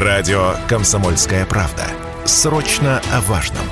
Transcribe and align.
Радио 0.00 0.54
«Комсомольская 0.68 1.44
правда». 1.44 1.82
Срочно 2.24 3.02
о 3.12 3.20
важном. 3.22 3.64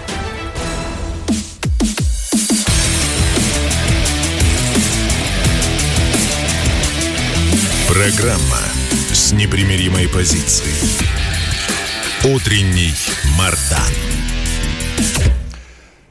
Программа 7.87 8.59
с 9.13 9.31
непримиримой 9.31 10.09
позицией. 10.09 10.75
Утренний 12.25 12.91
Мардан. 13.39 13.95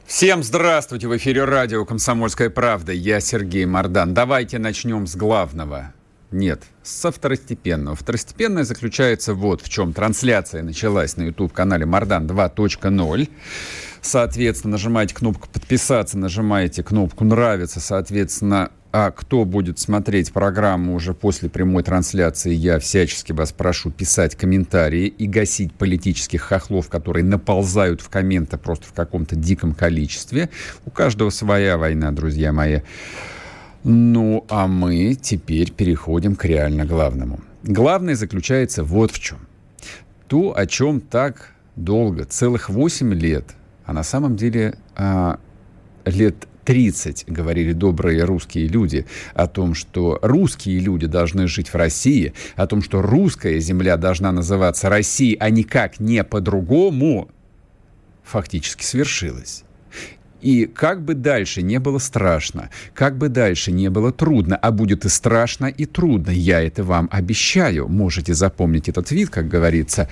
Всем 0.06 0.42
здравствуйте! 0.42 1.08
В 1.08 1.16
эфире 1.18 1.44
радио 1.44 1.84
«Комсомольская 1.84 2.48
правда». 2.48 2.92
Я 2.92 3.20
Сергей 3.20 3.66
Мордан. 3.66 4.14
Давайте 4.14 4.58
начнем 4.58 5.06
с 5.06 5.14
главного. 5.14 5.92
Нет, 6.32 6.64
со 6.82 7.12
второстепенного. 7.12 7.94
Второстепенное 7.94 8.64
заключается 8.64 9.34
вот 9.34 9.62
в 9.62 9.68
чем. 9.68 9.92
Трансляция 9.92 10.62
началась 10.62 11.16
на 11.16 11.22
YouTube-канале 11.22 11.86
Мардан 11.86 12.26
2.0. 12.26 13.28
Соответственно, 14.02 14.72
нажимаете 14.72 15.14
кнопку 15.14 15.48
«Подписаться», 15.48 16.18
нажимаете 16.18 16.82
кнопку 16.82 17.24
«Нравится», 17.24 17.80
соответственно, 17.80 18.70
а 18.92 19.10
кто 19.10 19.44
будет 19.44 19.78
смотреть 19.78 20.32
программу 20.32 20.94
уже 20.94 21.12
после 21.12 21.48
прямой 21.48 21.82
трансляции, 21.82 22.52
я 22.52 22.78
всячески 22.78 23.32
вас 23.32 23.52
прошу 23.52 23.90
писать 23.90 24.36
комментарии 24.36 25.06
и 25.06 25.26
гасить 25.26 25.74
политических 25.74 26.40
хохлов, 26.40 26.88
которые 26.88 27.24
наползают 27.24 28.00
в 28.00 28.08
комменты 28.08 28.56
просто 28.56 28.86
в 28.86 28.92
каком-то 28.92 29.36
диком 29.36 29.74
количестве. 29.74 30.50
У 30.84 30.90
каждого 30.90 31.30
своя 31.30 31.76
война, 31.76 32.10
друзья 32.10 32.52
мои. 32.52 32.80
Ну, 33.88 34.44
а 34.48 34.66
мы 34.66 35.14
теперь 35.14 35.70
переходим 35.70 36.34
к 36.34 36.44
реально 36.44 36.84
главному. 36.84 37.38
Главное 37.62 38.16
заключается 38.16 38.82
вот 38.82 39.12
в 39.12 39.20
чем. 39.20 39.38
То, 40.26 40.58
о 40.58 40.66
чем 40.66 41.00
так 41.00 41.52
долго, 41.76 42.24
целых 42.24 42.68
8 42.68 43.14
лет, 43.14 43.54
а 43.84 43.92
на 43.92 44.02
самом 44.02 44.34
деле 44.34 44.76
а, 44.96 45.38
лет 46.04 46.48
30 46.64 47.26
говорили 47.28 47.72
добрые 47.72 48.24
русские 48.24 48.66
люди 48.66 49.06
о 49.34 49.46
том, 49.46 49.74
что 49.74 50.18
русские 50.20 50.80
люди 50.80 51.06
должны 51.06 51.46
жить 51.46 51.68
в 51.68 51.76
России, 51.76 52.32
о 52.56 52.66
том, 52.66 52.82
что 52.82 53.02
русская 53.02 53.60
земля 53.60 53.96
должна 53.96 54.32
называться 54.32 54.88
Россией, 54.88 55.36
а 55.38 55.48
никак 55.48 56.00
не 56.00 56.24
по-другому, 56.24 57.28
фактически 58.24 58.82
свершилось. 58.82 59.62
И 60.40 60.66
как 60.66 61.02
бы 61.02 61.14
дальше 61.14 61.62
не 61.62 61.78
было 61.78 61.98
страшно, 61.98 62.70
как 62.94 63.16
бы 63.16 63.28
дальше 63.28 63.72
не 63.72 63.88
было 63.88 64.12
трудно, 64.12 64.56
а 64.56 64.70
будет 64.70 65.04
и 65.04 65.08
страшно, 65.08 65.66
и 65.66 65.86
трудно, 65.86 66.30
я 66.30 66.62
это 66.62 66.84
вам 66.84 67.08
обещаю. 67.10 67.88
Можете 67.88 68.34
запомнить 68.34 68.88
этот 68.88 69.10
вид, 69.10 69.30
как 69.30 69.48
говорится. 69.48 70.08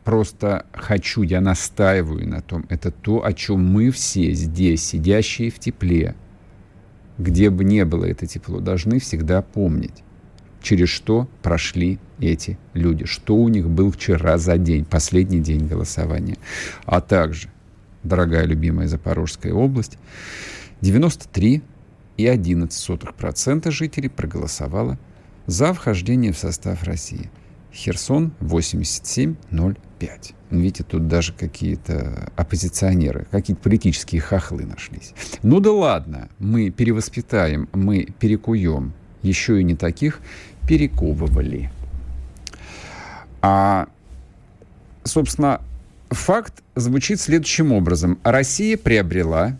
просто 0.04 0.66
хочу, 0.74 1.22
я 1.22 1.40
настаиваю 1.40 2.28
на 2.28 2.42
том, 2.42 2.66
это 2.68 2.90
то, 2.90 3.24
о 3.24 3.32
чем 3.32 3.64
мы 3.64 3.90
все 3.90 4.34
здесь, 4.34 4.84
сидящие 4.84 5.50
в 5.50 5.58
тепле, 5.58 6.14
где 7.16 7.48
бы 7.48 7.64
не 7.64 7.86
было 7.86 8.04
это 8.04 8.26
тепло, 8.26 8.60
должны 8.60 8.98
всегда 8.98 9.40
помнить, 9.40 10.04
через 10.60 10.90
что 10.90 11.30
прошли 11.40 11.98
эти 12.20 12.58
люди, 12.74 13.06
что 13.06 13.36
у 13.36 13.48
них 13.48 13.70
был 13.70 13.90
вчера 13.90 14.36
за 14.36 14.58
день, 14.58 14.84
последний 14.84 15.40
день 15.40 15.66
голосования. 15.66 16.36
А 16.84 17.00
также, 17.00 17.48
дорогая 18.02 18.44
любимая 18.44 18.86
Запорожская 18.86 19.54
область, 19.54 19.96
93,11% 20.82 23.70
жителей 23.70 24.10
проголосовало 24.10 24.98
за 25.46 25.72
вхождение 25.72 26.34
в 26.34 26.38
состав 26.38 26.82
России– 26.82 27.30
Херсон 27.72 28.32
8705. 28.40 30.34
Видите, 30.50 30.84
тут 30.84 31.08
даже 31.08 31.32
какие-то 31.32 32.30
оппозиционеры, 32.36 33.26
какие-то 33.30 33.62
политические 33.62 34.20
хохлы 34.20 34.66
нашлись. 34.66 35.14
Ну 35.42 35.60
да 35.60 35.72
ладно, 35.72 36.28
мы 36.38 36.70
перевоспитаем, 36.70 37.68
мы 37.72 38.08
перекуем. 38.18 38.92
Еще 39.22 39.60
и 39.60 39.64
не 39.64 39.76
таких 39.76 40.20
перековывали. 40.68 41.70
А, 43.40 43.88
собственно, 45.04 45.60
факт 46.10 46.62
звучит 46.74 47.20
следующим 47.20 47.72
образом. 47.72 48.18
Россия 48.22 48.76
приобрела 48.76 49.56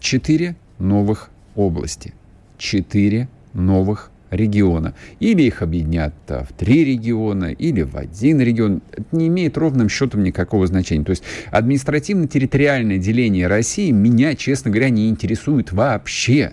четыре 0.00 0.56
новых 0.78 1.30
области. 1.54 2.12
Четыре 2.58 3.28
новых 3.52 4.10
региона. 4.34 4.94
Или 5.20 5.42
их 5.42 5.62
объединят 5.62 6.14
в 6.28 6.48
три 6.56 6.84
региона, 6.84 7.46
или 7.46 7.82
в 7.82 7.96
один 7.96 8.40
регион. 8.40 8.82
Это 8.92 9.04
не 9.12 9.28
имеет 9.28 9.56
ровным 9.56 9.88
счетом 9.88 10.22
никакого 10.22 10.66
значения. 10.66 11.04
То 11.04 11.10
есть 11.10 11.22
административно-территориальное 11.50 12.98
деление 12.98 13.46
России 13.46 13.90
меня, 13.90 14.34
честно 14.34 14.70
говоря, 14.70 14.90
не 14.90 15.08
интересует 15.08 15.72
вообще. 15.72 16.52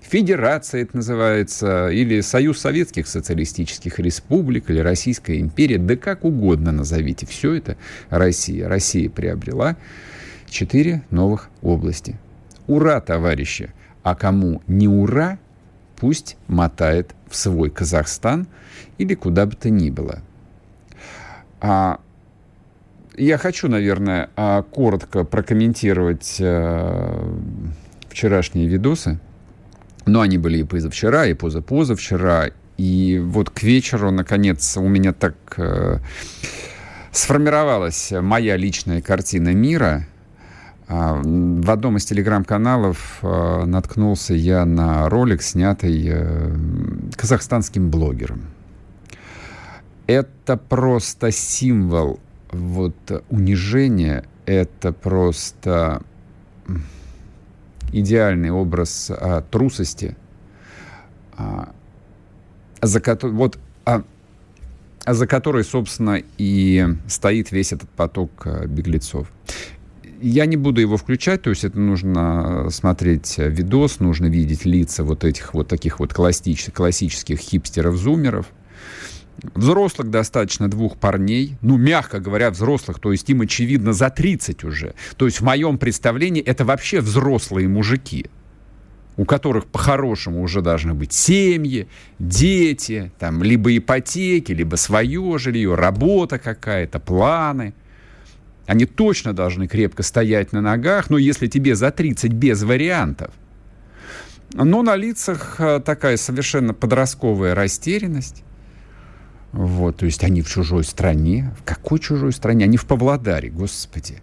Федерация 0.00 0.82
это 0.82 0.96
называется, 0.96 1.88
или 1.88 2.20
Союз 2.20 2.58
Советских 2.58 3.06
Социалистических 3.06 4.00
Республик, 4.00 4.68
или 4.68 4.80
Российская 4.80 5.38
империя, 5.38 5.78
да 5.78 5.94
как 5.94 6.24
угодно 6.24 6.72
назовите. 6.72 7.26
Все 7.26 7.54
это 7.54 7.76
Россия. 8.08 8.68
Россия 8.68 9.08
приобрела 9.08 9.76
четыре 10.48 11.02
новых 11.10 11.48
области. 11.62 12.16
Ура, 12.66 13.00
товарищи! 13.00 13.70
А 14.02 14.14
кому 14.16 14.62
не 14.66 14.88
ура, 14.88 15.38
пусть 16.00 16.36
мотает 16.48 17.14
в 17.28 17.36
свой 17.36 17.70
Казахстан 17.70 18.46
или 18.98 19.14
куда 19.14 19.46
бы 19.46 19.54
то 19.54 19.68
ни 19.68 19.90
было. 19.90 20.20
А 21.60 22.00
я 23.16 23.36
хочу, 23.36 23.68
наверное, 23.68 24.30
а, 24.34 24.62
коротко 24.62 25.24
прокомментировать 25.24 26.36
э, 26.38 27.34
вчерашние 28.08 28.66
видосы. 28.66 29.20
Но 30.06 30.22
они 30.22 30.38
были 30.38 30.58
и 30.58 30.64
позавчера, 30.64 31.26
и 31.26 31.34
позапозавчера. 31.34 32.50
И 32.78 33.20
вот 33.22 33.50
к 33.50 33.62
вечеру, 33.62 34.10
наконец, 34.10 34.78
у 34.78 34.88
меня 34.88 35.12
так 35.12 35.34
э, 35.58 35.98
сформировалась 37.12 38.10
моя 38.10 38.56
личная 38.56 39.02
картина 39.02 39.52
мира– 39.52 40.06
в 40.90 41.70
одном 41.70 41.98
из 41.98 42.04
телеграм-каналов 42.04 43.20
а, 43.22 43.64
наткнулся 43.64 44.34
я 44.34 44.64
на 44.64 45.08
ролик, 45.08 45.40
снятый 45.40 46.04
э, 46.04 46.56
казахстанским 47.16 47.90
блогером. 47.90 48.42
Это 50.08 50.56
просто 50.56 51.30
символ 51.30 52.18
вот 52.50 52.96
унижения, 53.28 54.24
это 54.46 54.92
просто 54.92 56.02
идеальный 57.92 58.50
образ 58.50 59.12
а, 59.12 59.42
трусости, 59.42 60.16
а, 61.36 61.72
за 62.82 63.00
который, 63.00 63.30
вот, 63.30 63.60
а, 63.84 64.02
за 65.06 65.28
которой, 65.28 65.62
собственно, 65.62 66.20
и 66.36 66.84
стоит 67.06 67.52
весь 67.52 67.72
этот 67.72 67.88
поток 67.90 68.44
а, 68.44 68.66
беглецов. 68.66 69.30
Я 70.22 70.46
не 70.46 70.56
буду 70.56 70.80
его 70.80 70.96
включать, 70.96 71.42
то 71.42 71.50
есть 71.50 71.64
это 71.64 71.78
нужно 71.78 72.68
смотреть 72.70 73.38
видос, 73.38 74.00
нужно 74.00 74.26
видеть 74.26 74.66
лица 74.66 75.02
вот 75.02 75.24
этих 75.24 75.54
вот 75.54 75.68
таких 75.68 75.98
вот 75.98 76.12
классических, 76.12 76.74
классических 76.74 77.38
хипстеров-зумеров. 77.38 78.46
Взрослых 79.54 80.10
достаточно 80.10 80.68
двух 80.68 80.98
парней, 80.98 81.56
ну, 81.62 81.78
мягко 81.78 82.20
говоря, 82.20 82.50
взрослых, 82.50 82.98
то 82.98 83.12
есть 83.12 83.30
им, 83.30 83.40
очевидно, 83.40 83.94
за 83.94 84.10
30 84.10 84.64
уже. 84.64 84.94
То 85.16 85.24
есть 85.24 85.40
в 85.40 85.44
моем 85.44 85.78
представлении 85.78 86.42
это 86.42 86.66
вообще 86.66 87.00
взрослые 87.00 87.66
мужики. 87.66 88.26
у 89.20 89.26
которых 89.26 89.66
по-хорошему 89.66 90.42
уже 90.42 90.62
должны 90.62 90.94
быть 90.94 91.12
семьи, 91.12 91.88
дети, 92.18 93.12
там, 93.18 93.42
либо 93.42 93.76
ипотеки, 93.76 94.52
либо 94.52 94.76
свое 94.76 95.36
жилье, 95.38 95.74
работа 95.74 96.38
какая-то, 96.38 97.00
планы. 97.00 97.74
Они 98.70 98.86
точно 98.86 99.32
должны 99.32 99.66
крепко 99.66 100.04
стоять 100.04 100.52
на 100.52 100.60
ногах, 100.60 101.10
но 101.10 101.18
если 101.18 101.48
тебе 101.48 101.74
за 101.74 101.90
30 101.90 102.32
без 102.32 102.62
вариантов, 102.62 103.32
но 104.52 104.82
на 104.82 104.94
лицах 104.94 105.56
э, 105.58 105.80
такая 105.80 106.16
совершенно 106.16 106.72
подростковая 106.72 107.56
растерянность. 107.56 108.44
Вот, 109.50 109.96
то 109.96 110.06
есть 110.06 110.22
они 110.22 110.40
в 110.42 110.48
чужой 110.48 110.84
стране. 110.84 111.52
В 111.58 111.64
какой 111.64 111.98
чужой 111.98 112.32
стране? 112.32 112.64
Они 112.64 112.76
в 112.76 112.86
Павлодаре, 112.86 113.50
господи. 113.50 114.22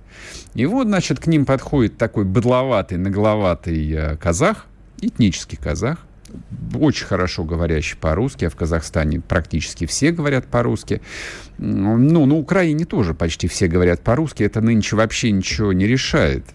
И 0.54 0.66
вот, 0.66 0.88
значит, 0.88 1.20
к 1.20 1.28
ним 1.28 1.46
подходит 1.46 1.98
такой 1.98 2.24
быдловатый, 2.24 2.98
нагловатый 2.98 3.92
э, 3.92 4.16
казах, 4.16 4.68
этнический 5.02 5.58
казах, 5.58 6.06
очень 6.74 7.06
хорошо 7.06 7.44
говорящий 7.44 7.97
по-русски, 7.97 8.45
а 8.45 8.50
в 8.50 8.56
Казахстане 8.56 9.19
практически 9.21 9.85
все 9.85 10.12
говорят 10.12 10.47
по-русски. 10.47 11.01
Ну, 11.57 12.25
на 12.25 12.35
Украине 12.35 12.85
тоже 12.85 13.13
почти 13.13 13.47
все 13.47 13.68
говорят 13.68 14.01
по-русски. 14.01 14.44
Это 14.44 14.62
нынче 14.62 14.95
вообще 14.95 15.31
ничего 15.31 15.74
не 15.74 15.88
решает. 15.88 16.45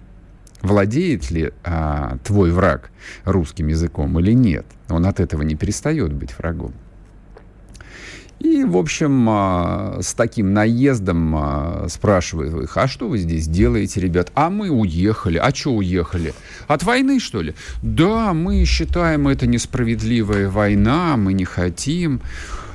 Владеет 0.60 1.30
ли 1.30 1.52
а, 1.64 2.19
твой 2.24 2.52
враг 2.52 2.90
русским 3.24 3.66
языком 3.66 4.19
или 4.20 4.32
нет? 4.32 4.66
Он 4.88 5.06
от 5.06 5.19
этого 5.19 5.42
не 5.42 5.56
перестает 5.56 6.12
быть 6.12 6.38
врагом. 6.38 6.72
И, 8.43 8.65
в 8.65 8.77
общем, 8.77 9.27
а, 9.29 9.99
с 10.03 10.15
таким 10.15 10.53
наездом 10.53 11.33
а, 11.37 11.87
спрашивают 11.89 12.55
их, 12.61 12.77
а 12.77 12.89
что 12.89 13.09
вы 13.09 13.19
здесь 13.19 13.47
делаете, 13.47 14.00
ребят? 14.00 14.33
А 14.35 14.50
мы 14.50 14.69
уехали. 14.69 15.39
А 15.39 15.55
что 15.55 15.75
уехали? 15.75 16.35
От 16.67 16.83
войны, 16.83 17.21
что 17.21 17.41
ли? 17.41 17.55
Да, 17.83 18.33
мы 18.33 18.65
считаем 18.65 19.29
это 19.29 19.47
несправедливая 19.47 20.50
война, 20.50 21.17
мы 21.17 21.35
не 21.35 21.44
хотим. 21.44 22.21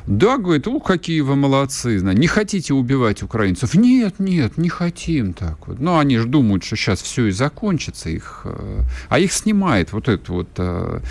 Да, 0.05 0.37
говорит, 0.37 0.67
ух, 0.67 0.85
какие 0.85 1.19
вы 1.19 1.35
молодцы. 1.35 1.99
Не 1.99 2.27
хотите 2.27 2.73
убивать 2.73 3.21
украинцев? 3.21 3.73
Нет, 3.73 4.19
нет, 4.19 4.57
не 4.57 4.69
хотим 4.69 5.33
так 5.33 5.67
вот. 5.67 5.81
Но 5.81 5.99
они 5.99 6.17
же 6.17 6.27
думают, 6.27 6.63
что 6.63 6.77
сейчас 6.77 7.01
все 7.01 7.25
и 7.25 7.31
закончится. 7.31 8.09
Их, 8.09 8.43
э, 8.45 8.83
а 9.09 9.19
их 9.19 9.33
снимает 9.33 9.91
вот 9.91 10.07
этот 10.07 10.29
вот 10.29 10.47
э, 10.59 11.01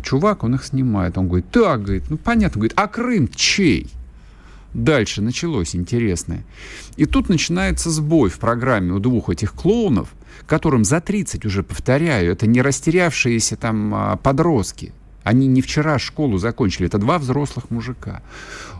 чувак, 0.00 0.44
он 0.44 0.54
их 0.54 0.64
снимает. 0.64 1.18
Он 1.18 1.26
говорит, 1.26 1.50
так, 1.50 1.82
говорит, 1.82 2.04
ну 2.10 2.16
понятно. 2.16 2.60
Говорит, 2.60 2.74
а 2.76 2.86
Крым 2.86 3.26
чей? 3.26 3.90
Дальше 4.74 5.22
началось 5.22 5.76
интересное. 5.76 6.44
И 6.96 7.06
тут 7.06 7.28
начинается 7.28 7.90
сбой 7.90 8.28
в 8.28 8.38
программе 8.40 8.92
у 8.92 8.98
двух 8.98 9.30
этих 9.30 9.54
клоунов, 9.54 10.12
которым 10.46 10.84
за 10.84 11.00
30 11.00 11.44
уже, 11.46 11.62
повторяю, 11.62 12.32
это 12.32 12.48
не 12.48 12.60
растерявшиеся 12.60 13.56
там 13.56 13.94
а, 13.94 14.16
подростки. 14.16 14.92
Они 15.22 15.46
не 15.46 15.62
вчера 15.62 15.98
школу 16.00 16.38
закончили, 16.38 16.88
это 16.88 16.98
два 16.98 17.18
взрослых 17.18 17.70
мужика. 17.70 18.22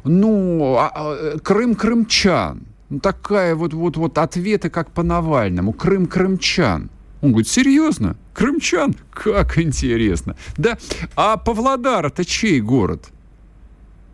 Ну, 0.03 0.75
а, 0.77 0.91
а, 0.93 1.39
Крым 1.39 1.77
крымчан. 1.77 2.65
Ну, 2.91 2.99
такая 2.99 3.55
вот, 3.55 3.73
вот, 3.73 3.97
вот 3.97 4.19
ответы, 4.19 4.71
как 4.71 4.91
по 4.91 5.05
Навальному. 5.05 5.73
Крым 5.73 6.07
крымчан. 6.07 6.91
Он 7.23 7.31
говорит, 7.31 7.49
серьезно? 7.49 8.17
Крымчан? 8.35 8.97
Как 9.11 9.59
интересно. 9.59 10.37
Да, 10.57 10.77
а 11.15 11.37
Павлодар 11.37 12.07
это 12.07 12.25
чей 12.25 12.61
город? 12.61 13.11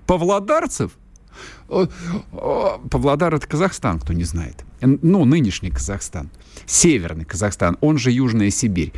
Павлодарцев? 0.07 0.93
Павлодар— 2.91 3.35
это 3.37 3.47
Казахстан, 3.47 3.99
кто 4.01 4.13
не 4.13 4.25
знает. 4.25 4.65
Ну, 4.81 5.25
нынешний 5.25 5.71
Казахстан. 5.71 6.31
Северный 6.67 7.25
Казахстан, 7.25 7.77
он 7.81 7.99
же 7.99 8.11
Южная 8.11 8.51
Сибирь. 8.51 8.93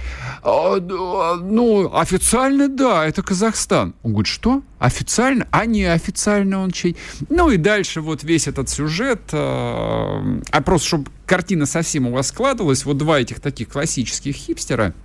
Ну, 0.44 1.90
официально, 1.94 2.68
да, 2.68 3.06
это 3.06 3.22
Казахстан. 3.22 3.94
Он 4.02 4.12
говорит, 4.12 4.28
что? 4.28 4.62
Официально? 4.78 5.46
А 5.50 5.66
не 5.66 5.84
официально 5.84 6.60
он 6.60 6.70
чей? 6.70 6.96
Ну 7.28 7.50
и 7.50 7.56
дальше 7.56 8.00
вот 8.00 8.24
весь 8.24 8.48
этот 8.48 8.68
сюжет. 8.68 9.20
А 9.32 10.60
просто, 10.64 10.88
чтобы 10.88 11.10
картина 11.26 11.66
совсем 11.66 12.06
у 12.06 12.12
вас 12.12 12.28
складывалась, 12.28 12.84
вот 12.84 12.96
два 12.98 13.20
этих 13.20 13.40
таких 13.40 13.68
классических 13.68 14.34
хипстера— 14.34 14.94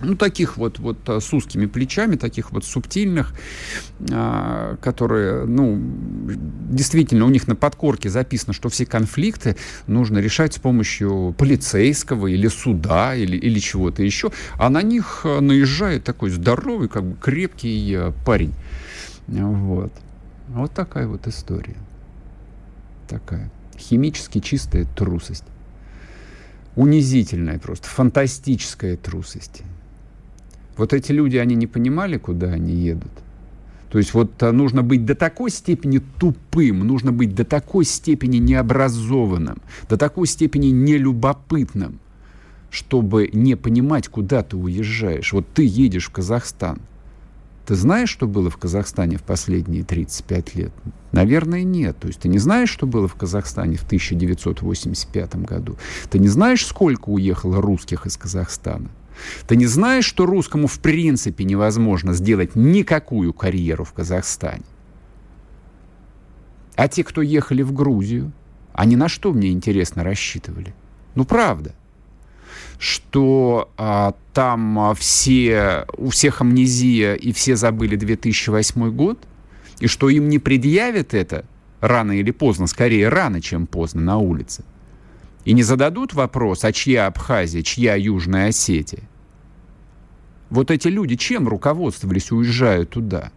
ну, 0.00 0.16
таких 0.16 0.56
вот, 0.56 0.78
вот 0.78 0.98
а, 1.08 1.20
с 1.20 1.32
узкими 1.32 1.66
плечами, 1.66 2.16
таких 2.16 2.50
вот 2.50 2.64
субтильных, 2.64 3.32
а, 4.10 4.76
которые, 4.76 5.44
ну, 5.44 5.80
действительно, 6.70 7.26
у 7.26 7.30
них 7.30 7.46
на 7.46 7.54
подкорке 7.54 8.10
записано, 8.10 8.52
что 8.52 8.68
все 8.68 8.86
конфликты 8.86 9.56
нужно 9.86 10.18
решать 10.18 10.54
с 10.54 10.58
помощью 10.58 11.34
полицейского 11.38 12.26
или 12.26 12.48
суда 12.48 13.14
или, 13.14 13.36
или 13.36 13.58
чего-то 13.60 14.02
еще, 14.02 14.32
а 14.54 14.68
на 14.68 14.82
них 14.82 15.20
а, 15.24 15.40
наезжает 15.40 16.04
такой 16.04 16.30
здоровый, 16.30 16.88
как 16.88 17.04
бы 17.04 17.16
крепкий 17.16 18.12
парень. 18.24 18.54
Вот. 19.28 19.92
Вот 20.48 20.72
такая 20.72 21.06
вот 21.06 21.26
история. 21.28 21.76
Такая. 23.08 23.50
Химически 23.78 24.40
чистая 24.40 24.86
трусость. 24.96 25.44
Унизительная 26.76 27.60
просто, 27.60 27.88
фантастическая 27.88 28.96
трусость. 28.96 29.62
Вот 30.76 30.92
эти 30.92 31.12
люди, 31.12 31.36
они 31.36 31.54
не 31.54 31.66
понимали, 31.66 32.18
куда 32.18 32.48
они 32.48 32.74
едут. 32.74 33.12
То 33.90 33.98
есть 33.98 34.12
вот 34.12 34.42
а, 34.42 34.50
нужно 34.50 34.82
быть 34.82 35.04
до 35.04 35.14
такой 35.14 35.50
степени 35.50 36.00
тупым, 36.18 36.80
нужно 36.80 37.12
быть 37.12 37.34
до 37.34 37.44
такой 37.44 37.84
степени 37.84 38.38
необразованным, 38.38 39.62
до 39.88 39.96
такой 39.96 40.26
степени 40.26 40.66
нелюбопытным, 40.66 42.00
чтобы 42.70 43.30
не 43.32 43.54
понимать, 43.54 44.08
куда 44.08 44.42
ты 44.42 44.56
уезжаешь. 44.56 45.32
Вот 45.32 45.46
ты 45.54 45.64
едешь 45.64 46.06
в 46.06 46.10
Казахстан. 46.10 46.80
Ты 47.66 47.76
знаешь, 47.76 48.10
что 48.10 48.26
было 48.26 48.50
в 48.50 48.56
Казахстане 48.56 49.16
в 49.16 49.22
последние 49.22 49.84
35 49.84 50.54
лет? 50.56 50.72
Наверное, 51.12 51.62
нет. 51.62 51.96
То 51.98 52.08
есть 52.08 52.18
ты 52.18 52.28
не 52.28 52.38
знаешь, 52.38 52.70
что 52.70 52.86
было 52.86 53.06
в 53.06 53.14
Казахстане 53.14 53.76
в 53.76 53.84
1985 53.84 55.36
году? 55.36 55.76
Ты 56.10 56.18
не 56.18 56.28
знаешь, 56.28 56.66
сколько 56.66 57.10
уехало 57.10 57.62
русских 57.62 58.06
из 58.06 58.16
Казахстана? 58.16 58.88
Ты 59.46 59.56
не 59.56 59.66
знаешь, 59.66 60.04
что 60.04 60.26
русскому 60.26 60.66
в 60.66 60.78
принципе 60.80 61.44
невозможно 61.44 62.12
сделать 62.12 62.54
никакую 62.54 63.32
карьеру 63.32 63.84
в 63.84 63.92
Казахстане? 63.92 64.64
А 66.76 66.88
те, 66.88 67.04
кто 67.04 67.22
ехали 67.22 67.62
в 67.62 67.72
Грузию, 67.72 68.32
они 68.72 68.96
на 68.96 69.08
что, 69.08 69.32
мне 69.32 69.50
интересно, 69.50 70.02
рассчитывали? 70.02 70.74
Ну, 71.14 71.24
правда. 71.24 71.74
Что 72.78 73.70
а, 73.76 74.14
там 74.32 74.78
а, 74.78 74.94
все, 74.94 75.86
у 75.96 76.10
всех 76.10 76.40
амнезия 76.40 77.14
и 77.14 77.32
все 77.32 77.54
забыли 77.54 77.94
2008 77.94 78.90
год, 78.90 79.18
и 79.78 79.86
что 79.86 80.08
им 80.08 80.28
не 80.28 80.40
предъявят 80.40 81.14
это 81.14 81.44
рано 81.80 82.12
или 82.12 82.32
поздно, 82.32 82.66
скорее 82.66 83.08
рано, 83.08 83.40
чем 83.40 83.66
поздно 83.66 84.00
на 84.00 84.18
улице. 84.18 84.64
И 85.44 85.52
не 85.52 85.62
зададут 85.62 86.14
вопрос, 86.14 86.64
а 86.64 86.72
чья 86.72 87.06
Абхазия, 87.06 87.62
чья 87.62 87.96
Южная 87.96 88.48
Осетия. 88.48 89.02
Вот 90.50 90.70
эти 90.70 90.88
люди 90.88 91.16
чем 91.16 91.48
руководствовались, 91.48 92.32
уезжая 92.32 92.84
туда? 92.84 93.30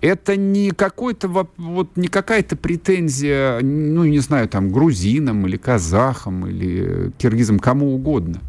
Это 0.00 0.36
не 0.36 0.70
какой-то 0.70 1.28
вот 1.28 1.96
не 1.96 2.08
какая-то 2.08 2.56
претензия, 2.56 3.60
ну 3.60 4.04
не 4.04 4.20
знаю, 4.20 4.48
там 4.48 4.70
грузинам 4.70 5.46
или 5.46 5.56
казахам 5.56 6.46
или 6.46 7.12
киргизам, 7.18 7.58
кому 7.58 7.94
угодно. 7.94 8.40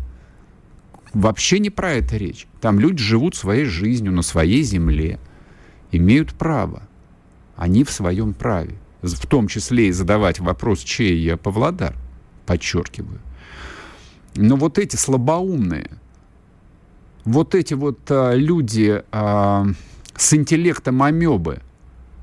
Вообще 1.13 1.59
не 1.59 1.69
про 1.69 1.93
это 1.93 2.15
речь. 2.15 2.47
Там 2.61 2.79
люди 2.79 3.03
живут 3.03 3.35
своей 3.35 3.65
жизнью 3.65 4.13
на 4.13 4.21
своей 4.21 4.63
земле, 4.63 5.19
имеют 5.91 6.33
право. 6.33 6.83
Они 7.57 7.83
в 7.83 7.91
своем 7.91 8.33
праве 8.33 8.77
в 9.01 9.27
том 9.27 9.47
числе 9.47 9.87
и 9.87 9.91
задавать 9.91 10.39
вопрос, 10.39 10.79
чей 10.79 11.17
я 11.17 11.37
Павлодар, 11.37 11.95
подчеркиваю. 12.45 13.19
Но 14.35 14.55
вот 14.55 14.77
эти 14.77 14.95
слабоумные, 14.95 15.89
вот 17.25 17.55
эти 17.55 17.73
вот 17.73 17.99
а, 18.09 18.33
люди 18.33 19.03
а, 19.11 19.65
с 20.15 20.33
интеллектом 20.33 21.03
амебы, 21.03 21.61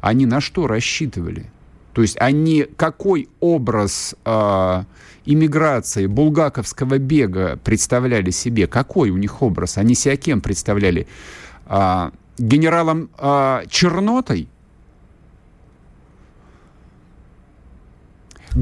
они 0.00 0.26
на 0.26 0.40
что 0.40 0.66
рассчитывали? 0.66 1.50
То 1.92 2.02
есть 2.02 2.16
они 2.20 2.66
какой 2.76 3.28
образ 3.40 4.14
а, 4.24 4.84
иммиграции, 5.26 6.06
булгаковского 6.06 6.98
бега 6.98 7.58
представляли 7.62 8.30
себе? 8.30 8.66
Какой 8.66 9.10
у 9.10 9.16
них 9.16 9.42
образ? 9.42 9.78
Они 9.78 9.94
себя 9.94 10.16
кем 10.16 10.40
представляли? 10.40 11.08
А, 11.66 12.12
генералом 12.38 13.10
а, 13.18 13.64
Чернотой? 13.68 14.48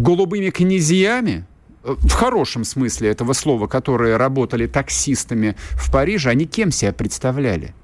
Голубыми 0.03 0.51
князьями, 0.51 1.47
э, 1.85 1.95
в 1.99 2.13
хорошем 2.13 2.65
смысле 2.65 3.11
этого 3.11 3.33
слова, 3.33 3.67
которые 3.67 4.17
работали 4.17 4.67
таксистами 4.67 5.57
в 5.73 5.91
Париже, 5.91 6.31
они 6.31 6.47
кем 6.47 6.71
себя 6.71 6.93
представляли? 6.93 7.75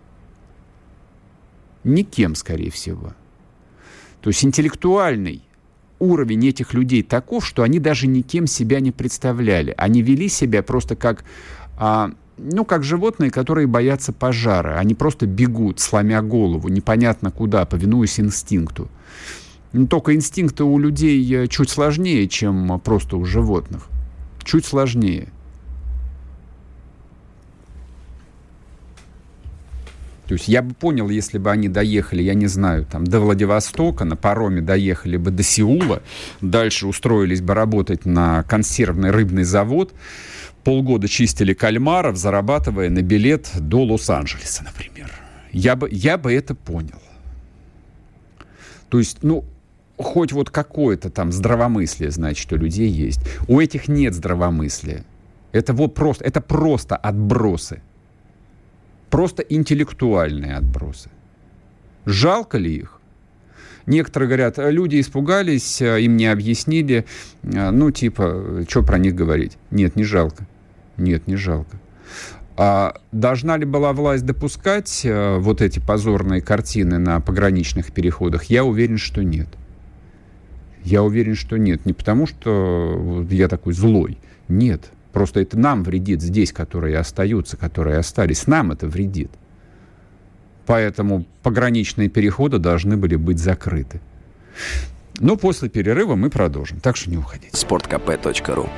Никем, 1.84 2.34
скорее 2.34 2.70
всего. 2.70 3.12
То 4.20 4.30
есть 4.30 4.44
интеллектуальный 4.44 5.42
уровень 5.98 6.48
этих 6.48 6.74
людей 6.74 7.02
таков, 7.02 7.46
что 7.46 7.62
они 7.62 7.78
даже 7.78 8.06
никем 8.06 8.46
себя 8.46 8.80
не 8.80 8.92
представляли. 8.92 9.74
Они 9.76 10.02
вели 10.02 10.28
себя 10.28 10.62
просто 10.62 10.96
как 10.96 11.24
а, 11.76 12.12
ну, 12.38 12.64
как 12.64 12.82
животные, 12.82 13.30
которые 13.30 13.66
боятся 13.66 14.12
пожара. 14.12 14.78
Они 14.78 14.94
просто 14.94 15.26
бегут, 15.26 15.80
сломя 15.80 16.22
голову, 16.22 16.68
непонятно 16.68 17.30
куда, 17.30 17.64
повинуясь 17.64 18.18
инстинкту. 18.20 18.88
Но 19.72 19.86
только 19.86 20.14
инстинкты 20.14 20.64
у 20.64 20.78
людей 20.78 21.34
э, 21.34 21.46
чуть 21.48 21.70
сложнее, 21.70 22.28
чем 22.28 22.80
просто 22.80 23.16
у 23.16 23.24
животных. 23.24 23.88
Чуть 24.44 24.66
сложнее. 24.66 25.28
То 30.32 30.34
есть 30.34 30.48
я 30.48 30.62
бы 30.62 30.72
понял, 30.72 31.10
если 31.10 31.36
бы 31.36 31.50
они 31.50 31.68
доехали, 31.68 32.22
я 32.22 32.32
не 32.32 32.46
знаю, 32.46 32.86
там, 32.86 33.04
до 33.04 33.20
Владивостока, 33.20 34.04
на 34.04 34.16
пароме 34.16 34.62
доехали 34.62 35.18
бы 35.18 35.30
до 35.30 35.42
Сеула, 35.42 36.02
дальше 36.40 36.86
устроились 36.86 37.42
бы 37.42 37.52
работать 37.52 38.06
на 38.06 38.42
консервный 38.44 39.10
рыбный 39.10 39.44
завод, 39.44 39.92
полгода 40.64 41.06
чистили 41.06 41.52
кальмаров, 41.52 42.16
зарабатывая 42.16 42.88
на 42.88 43.02
билет 43.02 43.50
до 43.54 43.82
Лос-Анджелеса, 43.84 44.64
например. 44.64 45.12
Я 45.52 45.76
бы, 45.76 45.88
я 45.92 46.16
бы 46.16 46.32
это 46.32 46.54
понял. 46.54 47.02
То 48.88 48.98
есть, 48.98 49.18
ну, 49.22 49.44
хоть 49.96 50.32
вот 50.32 50.50
какое-то 50.50 51.10
там 51.10 51.32
здравомыслие, 51.32 52.10
значит, 52.10 52.52
у 52.52 52.56
людей 52.56 52.88
есть. 52.88 53.20
У 53.48 53.60
этих 53.60 53.88
нет 53.88 54.14
здравомыслия. 54.14 55.04
Это 55.52 55.72
вот 55.72 55.94
просто, 55.94 56.24
это 56.24 56.40
просто 56.40 56.96
отбросы 56.96 57.82
просто 59.12 59.42
интеллектуальные 59.42 60.56
отбросы. 60.56 61.10
Жалко 62.06 62.56
ли 62.56 62.74
их? 62.74 62.98
Некоторые 63.84 64.28
говорят, 64.28 64.58
«А 64.58 64.70
люди 64.70 64.98
испугались, 65.00 65.82
а 65.82 65.98
им 65.98 66.16
не 66.16 66.26
объяснили. 66.26 67.04
А, 67.44 67.70
ну, 67.70 67.90
типа, 67.90 68.64
что 68.68 68.82
про 68.82 68.98
них 68.98 69.14
говорить? 69.14 69.58
Нет, 69.70 69.96
не 69.96 70.04
жалко. 70.04 70.46
Нет, 70.96 71.26
не 71.26 71.36
жалко. 71.36 71.78
А 72.56 72.94
должна 73.12 73.58
ли 73.58 73.66
была 73.66 73.92
власть 73.92 74.24
допускать 74.24 75.02
вот 75.04 75.60
эти 75.60 75.78
позорные 75.78 76.40
картины 76.40 76.98
на 76.98 77.20
пограничных 77.20 77.92
переходах? 77.92 78.44
Я 78.44 78.64
уверен, 78.64 78.96
что 78.96 79.22
нет. 79.22 79.48
Я 80.84 81.02
уверен, 81.02 81.34
что 81.34 81.56
нет. 81.56 81.86
Не 81.86 81.92
потому, 81.92 82.26
что 82.26 83.24
я 83.30 83.48
такой 83.48 83.72
злой. 83.72 84.18
Нет. 84.48 84.90
Просто 85.12 85.40
это 85.40 85.58
нам 85.58 85.84
вредит 85.84 86.22
здесь, 86.22 86.52
которые 86.52 86.98
остаются, 86.98 87.56
которые 87.56 87.98
остались. 87.98 88.46
Нам 88.46 88.72
это 88.72 88.88
вредит. 88.88 89.30
Поэтому 90.66 91.26
пограничные 91.42 92.08
переходы 92.08 92.58
должны 92.58 92.96
были 92.96 93.16
быть 93.16 93.38
закрыты. 93.38 94.00
Но 95.18 95.36
после 95.36 95.68
перерыва 95.68 96.14
мы 96.14 96.30
продолжим, 96.30 96.80
так 96.80 96.96
что 96.96 97.10
не 97.10 97.16
уходите. 97.16 97.56
Спорткп.ру 97.56 98.68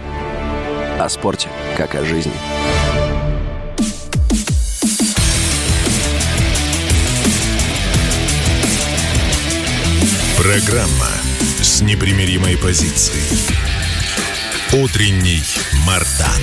О 0.99 1.09
спорте, 1.09 1.49
как 1.77 1.95
о 1.95 2.05
жизни. 2.05 2.33
Программа 10.37 11.24
с 11.61 11.83
непримиримой 11.83 12.57
позицией. 12.57 13.21
Утренний 14.73 15.43
Мардан. 15.87 16.41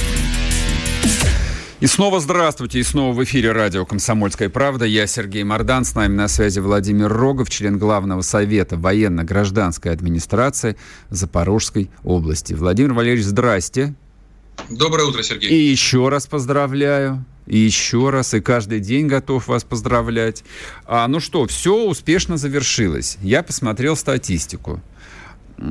И 1.79 1.87
снова 1.87 2.19
здравствуйте, 2.19 2.79
и 2.79 2.83
снова 2.83 3.11
в 3.13 3.23
эфире 3.23 3.51
радио 3.51 3.85
«Комсомольская 3.87 4.49
правда». 4.49 4.85
Я 4.85 5.07
Сергей 5.07 5.43
Мордан, 5.43 5.83
с 5.83 5.95
нами 5.95 6.13
на 6.13 6.27
связи 6.27 6.59
Владимир 6.59 7.11
Рогов, 7.11 7.49
член 7.49 7.79
Главного 7.79 8.21
совета 8.21 8.77
военно-гражданской 8.77 9.91
администрации 9.91 10.77
Запорожской 11.09 11.89
области. 12.03 12.53
Владимир 12.53 12.93
Валерьевич, 12.93 13.25
здрасте. 13.25 13.95
Доброе 14.69 15.05
утро, 15.07 15.23
Сергей. 15.23 15.49
И 15.49 15.71
еще 15.71 16.09
раз 16.09 16.27
поздравляю. 16.27 17.25
И 17.47 17.57
еще 17.57 18.09
раз, 18.09 18.33
и 18.33 18.39
каждый 18.41 18.79
день 18.79 19.07
готов 19.07 19.47
вас 19.47 19.63
поздравлять. 19.63 20.43
А, 20.85 21.07
ну 21.07 21.19
что, 21.19 21.45
все 21.47 21.87
успешно 21.87 22.37
завершилось. 22.37 23.17
Я 23.21 23.43
посмотрел 23.43 23.95
статистику. 23.95 24.81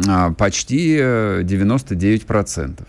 А, 0.08 0.32
почти 0.32 0.96
99%. 0.96 2.80
Э, 2.80 2.84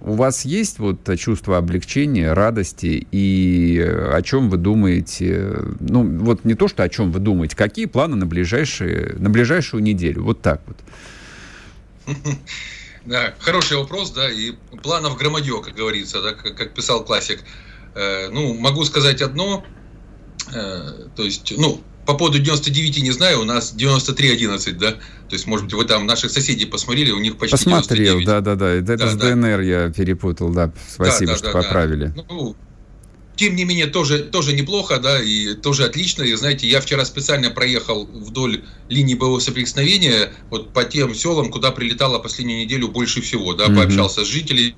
У 0.00 0.14
вас 0.14 0.44
есть 0.44 0.78
вот 0.78 1.08
чувство 1.18 1.56
облегчения, 1.56 2.32
радости 2.32 3.06
и 3.10 3.78
э, 3.78 4.14
о 4.14 4.22
чем 4.22 4.50
вы 4.50 4.56
думаете? 4.56 5.56
Ну, 5.80 6.04
вот 6.18 6.44
не 6.44 6.54
то, 6.54 6.68
что 6.68 6.82
о 6.82 6.88
чем 6.88 7.12
вы 7.12 7.20
думаете, 7.20 7.56
какие 7.56 7.86
планы 7.86 8.16
на, 8.16 8.26
ближайшие, 8.26 9.14
на 9.18 9.30
ближайшую 9.30 9.82
неделю? 9.82 10.24
Вот 10.24 10.42
так 10.42 10.60
вот. 10.66 10.76
Да, 13.06 13.34
хороший 13.38 13.76
вопрос, 13.76 14.10
да, 14.10 14.30
и 14.30 14.52
планов 14.82 15.16
громадье, 15.18 15.62
как 15.62 15.74
говорится, 15.74 16.22
да, 16.22 16.32
как, 16.32 16.56
как 16.56 16.74
писал 16.74 17.04
классик. 17.04 17.40
Э, 17.94 18.28
ну, 18.30 18.54
могу 18.54 18.84
сказать 18.84 19.20
одно, 19.20 19.64
э, 20.52 21.08
то 21.14 21.22
есть, 21.22 21.52
ну, 21.56 21.82
по 22.06 22.14
поводу 22.14 22.38
99 22.38 23.02
не 23.02 23.10
знаю, 23.10 23.40
у 23.40 23.44
нас 23.44 23.74
93-11, 23.74 24.72
да? 24.72 24.92
То 24.92 25.32
есть, 25.32 25.46
может 25.46 25.66
быть, 25.66 25.74
вы 25.74 25.84
там 25.84 26.06
наших 26.06 26.30
соседей 26.30 26.66
посмотрели, 26.66 27.10
у 27.10 27.20
них 27.20 27.36
почти 27.38 27.56
Посмотрел, 27.56 28.22
да-да-да. 28.24 28.68
Это 28.68 28.96
да, 28.96 29.08
с 29.08 29.14
да. 29.16 29.30
ДНР 29.30 29.60
я 29.60 29.90
перепутал, 29.90 30.50
да. 30.50 30.72
Спасибо, 30.88 31.32
да, 31.32 31.32
да, 31.32 31.38
что 31.38 31.52
да, 31.52 31.62
поправили. 31.62 32.06
Да. 32.06 32.24
Ну, 32.28 32.56
тем 33.36 33.56
не 33.56 33.64
менее, 33.64 33.86
тоже, 33.86 34.20
тоже 34.20 34.52
неплохо, 34.52 34.98
да, 34.98 35.20
и 35.20 35.54
тоже 35.54 35.84
отлично. 35.84 36.22
И 36.22 36.34
знаете, 36.34 36.66
я 36.68 36.80
вчера 36.80 37.04
специально 37.04 37.50
проехал 37.50 38.06
вдоль 38.06 38.64
линии 38.88 39.14
боевого 39.14 39.40
соприкосновения, 39.40 40.32
вот 40.50 40.72
по 40.72 40.84
тем 40.84 41.14
селам, 41.14 41.50
куда 41.50 41.70
прилетало 41.70 42.18
последнюю 42.18 42.60
неделю 42.60 42.88
больше 42.88 43.20
всего, 43.22 43.54
да, 43.54 43.66
mm-hmm. 43.66 43.76
пообщался 43.76 44.24
с 44.24 44.28
жителями. 44.28 44.74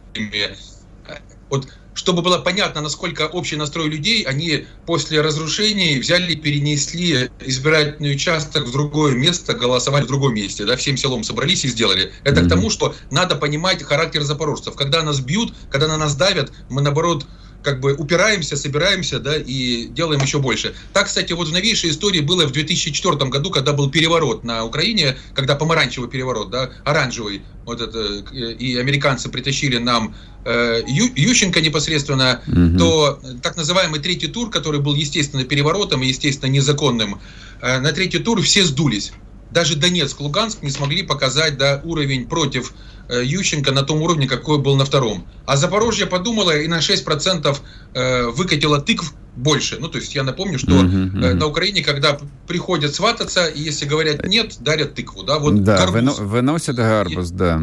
Вот 1.50 1.68
чтобы 1.96 2.20
было 2.20 2.38
понятно, 2.38 2.82
насколько 2.82 3.26
общий 3.26 3.56
настрой 3.56 3.88
людей, 3.88 4.22
они 4.25 4.66
после 4.84 5.22
разрушений 5.22 5.98
взяли, 5.98 6.34
перенесли 6.34 7.30
избирательный 7.40 8.12
участок 8.12 8.66
в 8.66 8.72
другое 8.72 9.14
место, 9.14 9.54
голосовали 9.54 10.04
в 10.04 10.06
другом 10.06 10.34
месте, 10.34 10.66
да, 10.66 10.76
всем 10.76 10.98
селом 10.98 11.25
собрались 11.25 11.64
и 11.64 11.68
сделали. 11.68 12.12
Это 12.22 12.42
mm-hmm. 12.42 12.46
к 12.46 12.48
тому, 12.50 12.70
что 12.70 12.94
надо 13.10 13.34
понимать 13.34 13.82
характер 13.82 14.22
запорожцев. 14.25 14.76
Когда 14.76 15.02
нас 15.02 15.20
бьют, 15.20 15.54
когда 15.70 15.88
на 15.88 15.96
нас 15.96 16.14
давят, 16.14 16.52
мы 16.68 16.82
наоборот 16.82 17.26
как 17.66 17.80
бы 17.80 17.94
упираемся, 17.94 18.56
собираемся, 18.56 19.18
да, 19.18 19.37
и 19.37 19.88
делаем 19.88 20.23
еще 20.23 20.38
больше. 20.38 20.73
Так, 20.92 21.06
кстати, 21.06 21.32
вот 21.32 21.49
в 21.49 21.52
новейшей 21.52 21.90
истории 21.90 22.20
было 22.20 22.46
в 22.46 22.52
2004 22.52 23.28
году, 23.28 23.50
когда 23.50 23.73
был 23.73 23.90
переворот 23.90 24.44
на 24.44 24.64
Украине, 24.64 25.16
когда 25.35 25.56
помаранчевый 25.56 26.08
переворот, 26.08 26.49
да, 26.49 26.70
оранжевый, 26.85 27.42
вот 27.64 27.80
это, 27.80 27.99
э, 28.32 28.52
и 28.52 28.76
американцы 28.76 29.28
притащили 29.28 29.78
нам 29.78 30.14
э, 30.44 30.82
Ю, 30.87 31.11
Ющенко 31.16 31.61
непосредственно, 31.61 32.40
угу. 32.46 32.78
то 32.78 33.20
так 33.42 33.56
называемый 33.56 33.99
третий 33.99 34.28
тур, 34.28 34.49
который 34.49 34.78
был, 34.78 34.94
естественно, 34.94 35.42
переворотом 35.42 36.04
и, 36.04 36.06
естественно, 36.06 36.49
незаконным, 36.49 37.20
э, 37.62 37.80
на 37.80 37.90
третий 37.90 38.20
тур 38.20 38.40
все 38.42 38.64
сдулись. 38.64 39.11
Даже 39.50 39.76
Донецк, 39.76 40.20
Луганск 40.20 40.62
не 40.62 40.70
смогли 40.70 41.02
показать 41.02 41.56
да, 41.56 41.80
уровень 41.84 42.26
против 42.26 42.74
Э, 43.08 43.22
Ющенко 43.24 43.72
на 43.72 43.82
том 43.82 44.02
уровне, 44.02 44.26
какой 44.26 44.58
был 44.58 44.76
на 44.76 44.84
втором. 44.84 45.26
А 45.46 45.56
Запорожье 45.56 46.06
подумала 46.06 46.56
и 46.58 46.66
на 46.66 46.80
6% 46.80 47.56
э, 47.94 48.26
выкатила 48.30 48.80
тыкв 48.80 49.14
больше. 49.36 49.76
Ну, 49.78 49.88
то 49.88 49.98
есть 49.98 50.14
я 50.14 50.24
напомню, 50.24 50.58
что 50.58 50.72
uh-huh, 50.72 51.12
uh-huh. 51.12 51.34
на 51.34 51.46
Украине, 51.46 51.84
когда 51.84 52.18
приходят 52.48 52.94
свататься, 52.94 53.46
и 53.46 53.60
если 53.60 53.84
говорят 53.84 54.26
нет, 54.26 54.56
дарят 54.60 54.94
тыкву. 54.94 55.22
Да, 55.22 55.38
вот 55.38 55.62
да 55.62 55.86
гарбуз. 55.86 56.18
выносят 56.18 56.76
гарбуз, 56.76 57.30
да. 57.30 57.62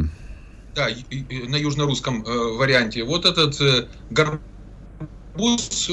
Да, 0.75 0.87
на 1.47 1.55
южно-русском 1.55 2.23
варианте. 2.23 3.03
Вот 3.03 3.25
этот 3.25 3.89
гарбуз 4.11 5.91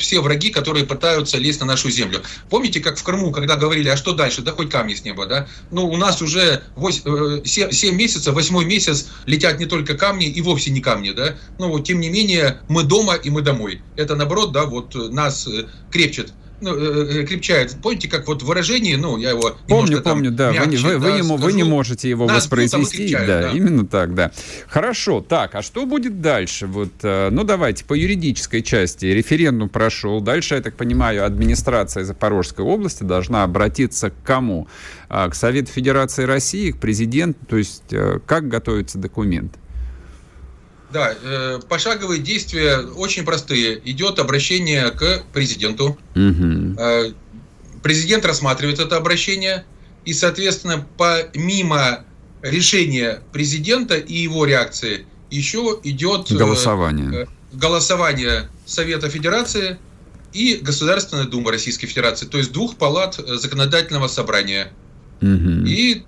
все 0.00 0.20
враги, 0.20 0.50
которые 0.50 0.84
пытаются 0.84 1.38
лезть 1.38 1.60
на 1.60 1.66
нашу 1.66 1.90
землю. 1.90 2.22
Помните, 2.50 2.80
как 2.80 2.98
в 2.98 3.02
Крыму, 3.02 3.32
когда 3.32 3.56
говорили, 3.56 3.88
а 3.88 3.96
что 3.96 4.12
дальше, 4.12 4.42
да 4.42 4.52
хоть 4.52 4.70
камни 4.70 4.94
с 4.94 5.04
неба, 5.04 5.26
да? 5.26 5.46
Ну, 5.70 5.86
у 5.86 5.96
нас 5.96 6.22
уже 6.22 6.62
8, 6.76 7.44
7, 7.44 7.70
7 7.70 7.94
месяцев, 7.94 8.34
8 8.34 8.64
месяц 8.64 9.08
летят 9.26 9.58
не 9.58 9.66
только 9.66 9.94
камни 9.94 10.26
и 10.26 10.40
вовсе 10.42 10.70
не 10.70 10.80
камни, 10.80 11.10
да? 11.10 11.36
Но 11.58 11.68
ну, 11.68 11.80
тем 11.80 12.00
не 12.00 12.08
менее, 12.08 12.60
мы 12.68 12.82
дома 12.82 13.14
и 13.14 13.30
мы 13.30 13.42
домой. 13.42 13.82
Это 13.96 14.14
наоборот, 14.16 14.52
да, 14.52 14.64
вот 14.64 14.94
нас 14.94 15.46
э, 15.46 15.66
крепчет 15.90 16.32
ну, 16.60 16.74
э, 16.74 17.20
э, 17.20 17.24
крепчает. 17.24 17.76
Помните, 17.82 18.08
как 18.08 18.26
вот 18.26 18.42
выражение, 18.42 18.96
ну, 18.96 19.18
я 19.18 19.30
его 19.30 19.56
Помню, 19.68 20.02
помню, 20.02 20.30
да. 20.30 20.52
Мягче, 20.52 20.78
вы, 20.78 20.92
да, 20.92 20.98
вы, 20.98 21.10
ему, 21.10 21.36
вы 21.36 21.52
не 21.52 21.64
можете 21.64 22.08
его 22.08 22.26
Нас 22.26 22.44
воспроизвести. 22.44 23.12
Да, 23.12 23.26
да, 23.26 23.50
именно 23.50 23.86
так, 23.86 24.14
да. 24.14 24.32
Хорошо, 24.68 25.20
так, 25.20 25.54
а 25.54 25.62
что 25.62 25.86
будет 25.86 26.20
дальше? 26.20 26.66
Вот, 26.66 26.92
э, 27.02 27.28
ну, 27.30 27.44
давайте, 27.44 27.84
по 27.84 27.94
юридической 27.94 28.62
части. 28.62 29.06
Референдум 29.06 29.68
прошел. 29.68 30.20
Дальше, 30.20 30.54
я 30.54 30.62
так 30.62 30.76
понимаю, 30.76 31.24
администрация 31.24 32.04
Запорожской 32.04 32.64
области 32.64 33.02
должна 33.04 33.42
обратиться 33.42 34.10
к 34.10 34.14
кому? 34.24 34.68
А, 35.08 35.28
к 35.28 35.34
Совету 35.34 35.70
Федерации 35.72 36.24
России, 36.24 36.70
к 36.70 36.78
президенту? 36.78 37.38
То 37.46 37.56
есть, 37.56 37.94
как 38.26 38.48
готовится 38.48 38.98
документ? 38.98 39.52
Да, 40.92 41.14
э, 41.20 41.60
пошаговые 41.68 42.20
действия 42.20 42.78
очень 42.78 43.24
простые. 43.24 43.80
Идет 43.84 44.18
обращение 44.18 44.90
к 44.90 45.24
президенту. 45.32 45.98
Угу. 46.14 46.80
Э, 46.80 47.12
президент 47.82 48.24
рассматривает 48.24 48.78
это 48.78 48.96
обращение. 48.96 49.64
И, 50.04 50.12
соответственно, 50.12 50.86
помимо 50.96 52.04
решения 52.42 53.20
президента 53.32 53.96
и 53.96 54.14
его 54.14 54.44
реакции, 54.44 55.06
еще 55.30 55.80
идет... 55.82 56.30
Голосование. 56.30 57.22
Э, 57.22 57.26
голосование 57.52 58.48
Совета 58.64 59.08
Федерации 59.08 59.78
и 60.32 60.56
Государственная 60.56 61.24
Дума 61.24 61.50
Российской 61.50 61.86
Федерации, 61.86 62.26
то 62.26 62.38
есть 62.38 62.52
двух 62.52 62.76
палат 62.76 63.18
э, 63.18 63.36
законодательного 63.36 64.06
собрания. 64.06 64.72
Угу. 65.22 65.66
И 65.66 66.04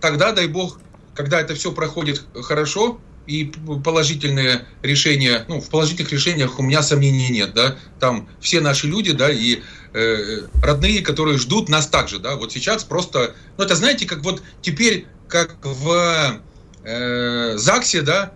тогда, 0.00 0.32
дай 0.32 0.46
бог, 0.46 0.78
когда 1.14 1.40
это 1.40 1.54
все 1.54 1.72
проходит 1.72 2.22
хорошо, 2.42 3.00
и 3.26 3.52
положительные 3.84 4.66
решения, 4.82 5.44
ну, 5.48 5.60
в 5.60 5.68
положительных 5.68 6.12
решениях 6.12 6.58
у 6.58 6.62
меня 6.62 6.82
сомнений 6.82 7.28
нет, 7.28 7.54
да, 7.54 7.76
там 8.00 8.28
все 8.40 8.60
наши 8.60 8.86
люди, 8.86 9.12
да, 9.12 9.30
и 9.30 9.62
э, 9.92 10.46
родные, 10.62 11.02
которые 11.02 11.38
ждут 11.38 11.68
нас 11.68 11.86
также, 11.86 12.18
да, 12.18 12.36
вот 12.36 12.52
сейчас 12.52 12.84
просто, 12.84 13.34
ну, 13.58 13.64
это 13.64 13.74
знаете, 13.74 14.06
как 14.06 14.22
вот 14.22 14.42
теперь, 14.62 15.06
как 15.28 15.56
в 15.62 16.40
э, 16.84 17.54
ЗАГСе, 17.56 18.02
да, 18.02 18.32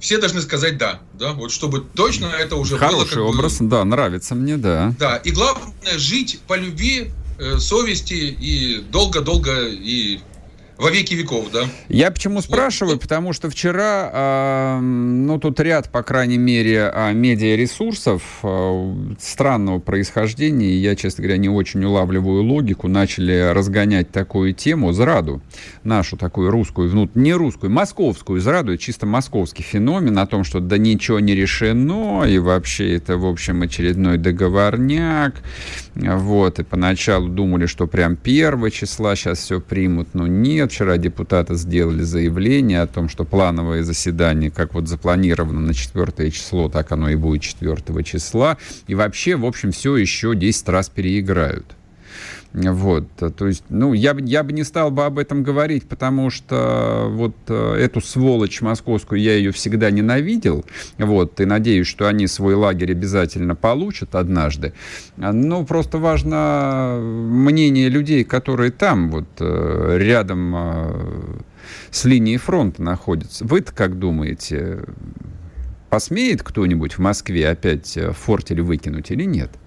все 0.00 0.18
должны 0.18 0.42
сказать 0.42 0.76
да, 0.78 1.00
да, 1.14 1.32
вот 1.32 1.50
чтобы 1.50 1.80
точно 1.94 2.26
это 2.26 2.56
уже 2.56 2.76
Хороший 2.76 3.16
было. 3.16 3.28
Образ, 3.28 3.58
бы, 3.58 3.68
да, 3.68 3.84
нравится 3.84 4.34
мне, 4.34 4.56
да. 4.56 4.94
Да, 4.98 5.16
и 5.16 5.30
главное 5.30 5.98
жить 5.98 6.40
по 6.46 6.54
любви, 6.54 7.10
э, 7.38 7.58
совести 7.58 8.14
и 8.14 8.80
долго-долго 8.80 9.68
и 9.68 10.20
во 10.78 10.90
веки 10.90 11.14
веков, 11.14 11.50
да. 11.52 11.64
Я 11.88 12.10
почему 12.10 12.42
спрашиваю, 12.42 12.98
потому 12.98 13.32
что 13.32 13.48
вчера, 13.48 14.10
э, 14.12 14.80
ну, 14.80 15.38
тут 15.38 15.58
ряд, 15.60 15.90
по 15.90 16.02
крайней 16.02 16.36
мере, 16.36 16.90
э, 16.92 17.12
медиаресурсов 17.14 18.22
э, 18.42 18.94
странного 19.18 19.78
происхождения, 19.78 20.76
я, 20.76 20.94
честно 20.94 21.22
говоря, 21.22 21.38
не 21.38 21.48
очень 21.48 21.82
улавливаю 21.82 22.42
логику, 22.42 22.88
начали 22.88 23.52
разгонять 23.54 24.10
такую 24.10 24.52
тему, 24.52 24.92
зраду, 24.92 25.40
нашу 25.82 26.18
такую 26.18 26.50
русскую, 26.50 26.90
внут... 26.90 27.16
не 27.16 27.32
русскую, 27.32 27.70
московскую 27.70 28.40
зраду, 28.40 28.76
чисто 28.76 29.06
московский 29.06 29.62
феномен 29.62 30.18
о 30.18 30.26
том, 30.26 30.44
что 30.44 30.60
да 30.60 30.76
ничего 30.76 31.20
не 31.20 31.34
решено, 31.34 32.24
и 32.24 32.38
вообще 32.38 32.96
это, 32.96 33.16
в 33.16 33.24
общем, 33.24 33.62
очередной 33.62 34.18
договорняк, 34.18 35.36
вот, 35.94 36.58
и 36.58 36.64
поначалу 36.64 37.28
думали, 37.28 37.64
что 37.64 37.86
прям 37.86 38.16
первого 38.16 38.70
числа 38.70 39.16
сейчас 39.16 39.38
все 39.38 39.60
примут, 39.60 40.08
но 40.12 40.26
нет, 40.26 40.65
Вчера 40.68 40.96
депутаты 40.96 41.54
сделали 41.54 42.02
заявление 42.02 42.82
о 42.82 42.86
том, 42.86 43.08
что 43.08 43.24
плановое 43.24 43.82
заседание, 43.82 44.50
как 44.50 44.74
вот 44.74 44.88
запланировано 44.88 45.60
на 45.60 45.74
4 45.74 46.30
число, 46.30 46.68
так 46.68 46.92
оно 46.92 47.08
и 47.08 47.14
будет 47.14 47.42
4 47.42 48.04
числа. 48.04 48.58
И 48.86 48.94
вообще, 48.94 49.36
в 49.36 49.44
общем, 49.46 49.72
все 49.72 49.96
еще 49.96 50.34
10 50.34 50.68
раз 50.68 50.88
переиграют. 50.88 51.76
Вот, 52.56 53.04
то 53.16 53.46
есть, 53.46 53.64
ну, 53.68 53.92
я, 53.92 54.16
я 54.18 54.42
бы 54.42 54.50
не 54.50 54.64
стал 54.64 54.90
бы 54.90 55.04
об 55.04 55.18
этом 55.18 55.42
говорить, 55.42 55.86
потому 55.86 56.30
что 56.30 57.06
вот 57.10 57.36
э, 57.48 57.74
эту 57.74 58.00
сволочь 58.00 58.62
московскую 58.62 59.20
я 59.20 59.34
ее 59.34 59.52
всегда 59.52 59.90
ненавидел, 59.90 60.64
вот, 60.96 61.38
и 61.38 61.44
надеюсь, 61.44 61.86
что 61.86 62.08
они 62.08 62.26
свой 62.26 62.54
лагерь 62.54 62.92
обязательно 62.92 63.54
получат 63.56 64.14
однажды. 64.14 64.72
Но 65.18 65.66
просто 65.66 65.98
важно 65.98 66.98
мнение 66.98 67.90
людей, 67.90 68.24
которые 68.24 68.70
там, 68.70 69.10
вот, 69.10 69.28
э, 69.38 69.98
рядом 69.98 70.54
э, 70.56 71.40
с 71.90 72.06
линией 72.06 72.38
фронта 72.38 72.82
находятся. 72.82 73.44
Вы-то 73.44 73.74
как 73.74 73.98
думаете, 73.98 74.82
посмеет 75.90 76.42
кто-нибудь 76.42 76.94
в 76.94 77.00
Москве 77.00 77.50
опять 77.50 77.98
фортель 78.12 78.62
выкинуть 78.62 79.10
или 79.10 79.24
нет?— 79.24 79.50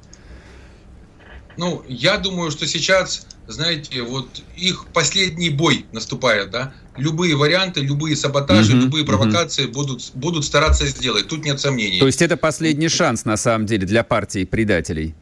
ну, 1.60 1.84
я 1.90 2.18
думаю, 2.18 2.52
что 2.52 2.66
сейчас, 2.66 3.28
знаете, 3.48 4.02
вот 4.02 4.30
их 4.56 4.86
последний 4.94 5.50
бой 5.50 5.86
наступает, 5.92 6.52
да. 6.52 6.74
Любые 6.96 7.36
варианты, 7.36 7.82
любые 7.82 8.16
саботажи, 8.16 8.72
угу, 8.72 8.84
любые 8.84 9.06
провокации 9.06 9.66
угу. 9.66 9.74
будут, 9.74 10.12
будут 10.14 10.46
стараться 10.46 10.88
сделать. 10.88 11.28
Тут 11.28 11.44
нет 11.44 11.60
сомнений. 11.60 12.00
То 12.00 12.06
есть 12.06 12.22
это 12.22 12.38
последний 12.38 12.88
шанс, 12.88 13.26
на 13.26 13.36
самом 13.36 13.66
деле, 13.66 13.86
для 13.86 14.06
партии 14.06 14.46
предателей? 14.46 15.16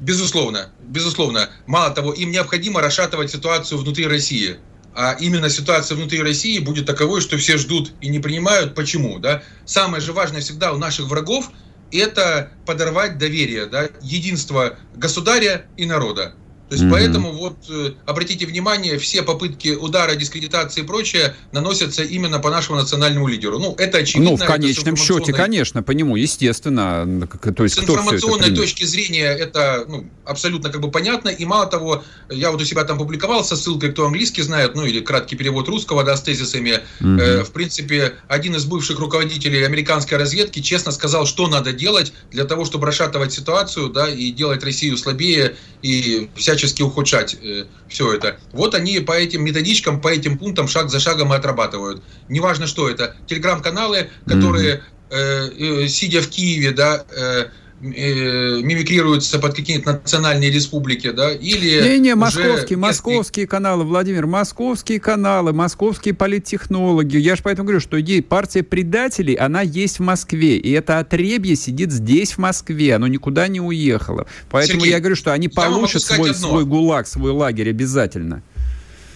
Безусловно, 0.00 0.72
безусловно. 0.88 1.50
Мало 1.66 1.94
того, 1.94 2.12
им 2.12 2.32
необходимо 2.32 2.80
расшатывать 2.80 3.30
ситуацию 3.30 3.78
внутри 3.78 4.08
России. 4.08 4.56
А 4.92 5.12
именно 5.20 5.48
ситуация 5.50 5.94
внутри 5.94 6.20
России 6.20 6.58
будет 6.58 6.86
таковой, 6.86 7.20
что 7.20 7.38
все 7.38 7.58
ждут 7.58 7.92
и 8.00 8.08
не 8.08 8.18
принимают. 8.18 8.74
Почему? 8.74 9.20
Да? 9.20 9.44
Самое 9.66 10.02
же 10.02 10.12
важное 10.12 10.40
всегда 10.40 10.72
у 10.72 10.78
наших 10.78 11.06
врагов– 11.06 11.52
это 11.98 12.50
подорвать 12.66 13.18
доверие, 13.18 13.66
да, 13.66 13.88
единство 14.00 14.76
государя 14.94 15.66
и 15.76 15.86
народа. 15.86 16.34
То 16.72 16.76
есть 16.76 16.86
mm-hmm. 16.86 16.90
поэтому 16.90 17.32
вот 17.32 17.58
э, 17.68 17.92
обратите 18.06 18.46
внимание, 18.46 18.96
все 18.96 19.22
попытки 19.22 19.74
удара, 19.74 20.14
дискредитации 20.14 20.80
и 20.80 20.84
прочее 20.84 21.36
наносятся 21.52 22.02
именно 22.02 22.38
по 22.38 22.48
нашему 22.48 22.78
национальному 22.78 23.28
лидеру. 23.28 23.58
Ну, 23.58 23.74
это 23.76 23.98
очевидно. 23.98 24.30
Ну, 24.30 24.36
в 24.38 24.42
конечном 24.42 24.96
счете, 24.96 25.34
конечно, 25.34 25.82
по 25.82 25.90
нему, 25.90 26.16
естественно. 26.16 27.28
То 27.54 27.64
есть, 27.64 27.74
с 27.74 27.78
информационной 27.80 28.56
точки 28.56 28.84
зрения 28.84 29.26
это 29.26 29.84
ну, 29.86 30.06
абсолютно 30.24 30.70
как 30.70 30.80
бы 30.80 30.90
понятно. 30.90 31.28
И 31.28 31.44
мало 31.44 31.66
того, 31.66 32.04
я 32.30 32.50
вот 32.50 32.62
у 32.62 32.64
себя 32.64 32.84
там 32.84 32.96
публиковал 32.96 33.44
со 33.44 33.54
ссылкой, 33.54 33.92
кто 33.92 34.06
английский 34.06 34.40
знает, 34.40 34.74
ну 34.74 34.86
или 34.86 35.00
краткий 35.00 35.36
перевод 35.36 35.68
русского, 35.68 36.04
да, 36.04 36.16
с 36.16 36.22
тезисами. 36.22 36.80
Mm-hmm. 37.00 37.20
Э, 37.20 37.44
в 37.44 37.52
принципе, 37.52 38.14
один 38.28 38.56
из 38.56 38.64
бывших 38.64 38.98
руководителей 38.98 39.62
американской 39.62 40.16
разведки 40.16 40.60
честно 40.60 40.90
сказал, 40.90 41.26
что 41.26 41.48
надо 41.48 41.74
делать 41.74 42.14
для 42.30 42.44
того, 42.44 42.64
чтобы 42.64 42.86
расшатывать 42.86 43.34
ситуацию, 43.34 43.90
да, 43.90 44.08
и 44.08 44.30
делать 44.30 44.64
Россию 44.64 44.96
слабее 44.96 45.54
и 45.82 46.30
всячески 46.36 46.61
всячески 46.62 46.82
ухудшать 46.82 47.36
э, 47.42 47.64
все 47.88 48.14
это. 48.14 48.36
Вот 48.52 48.74
они 48.74 49.00
по 49.00 49.12
этим 49.12 49.44
методичкам, 49.44 50.00
по 50.00 50.08
этим 50.08 50.38
пунктам 50.38 50.68
шаг 50.68 50.90
за 50.90 51.00
шагом 51.00 51.32
и 51.32 51.36
отрабатывают. 51.36 52.02
Неважно, 52.28 52.66
что 52.66 52.88
это. 52.88 53.16
Телеграм-каналы, 53.26 54.10
которые, 54.26 54.82
mm-hmm. 55.10 55.80
э, 55.80 55.84
э, 55.84 55.88
сидя 55.88 56.22
в 56.22 56.28
Киеве, 56.28 56.70
да, 56.70 57.04
э, 57.10 57.46
мимикрируются 57.82 59.40
под 59.40 59.56
какие-то 59.56 59.94
национальные 59.94 60.50
республики, 60.50 61.10
да, 61.10 61.32
или... 61.32 61.82
Не-не, 61.82 62.14
московские, 62.14 62.78
московские 62.78 63.48
каналы, 63.48 63.82
Владимир, 63.82 64.26
московские 64.26 65.00
каналы, 65.00 65.52
московские 65.52 66.14
политтехнологи. 66.14 67.16
Я 67.16 67.34
же 67.34 67.42
поэтому 67.42 67.66
говорю, 67.66 67.80
что 67.80 68.00
идея 68.00 68.22
партия 68.22 68.62
предателей, 68.62 69.34
она 69.34 69.62
есть 69.62 69.98
в 69.98 70.02
Москве, 70.02 70.58
и 70.58 70.70
это 70.70 71.00
отребье 71.00 71.56
сидит 71.56 71.90
здесь, 71.90 72.32
в 72.32 72.38
Москве, 72.38 72.94
оно 72.94 73.08
никуда 73.08 73.48
не 73.48 73.60
уехало. 73.60 74.26
Поэтому 74.48 74.80
Сергей, 74.80 74.92
я 74.92 75.00
говорю, 75.00 75.16
что 75.16 75.32
они 75.32 75.48
получат 75.48 76.02
свой, 76.02 76.34
свой 76.34 76.64
гулаг, 76.64 77.08
свой 77.08 77.32
лагерь 77.32 77.70
обязательно. 77.70 78.44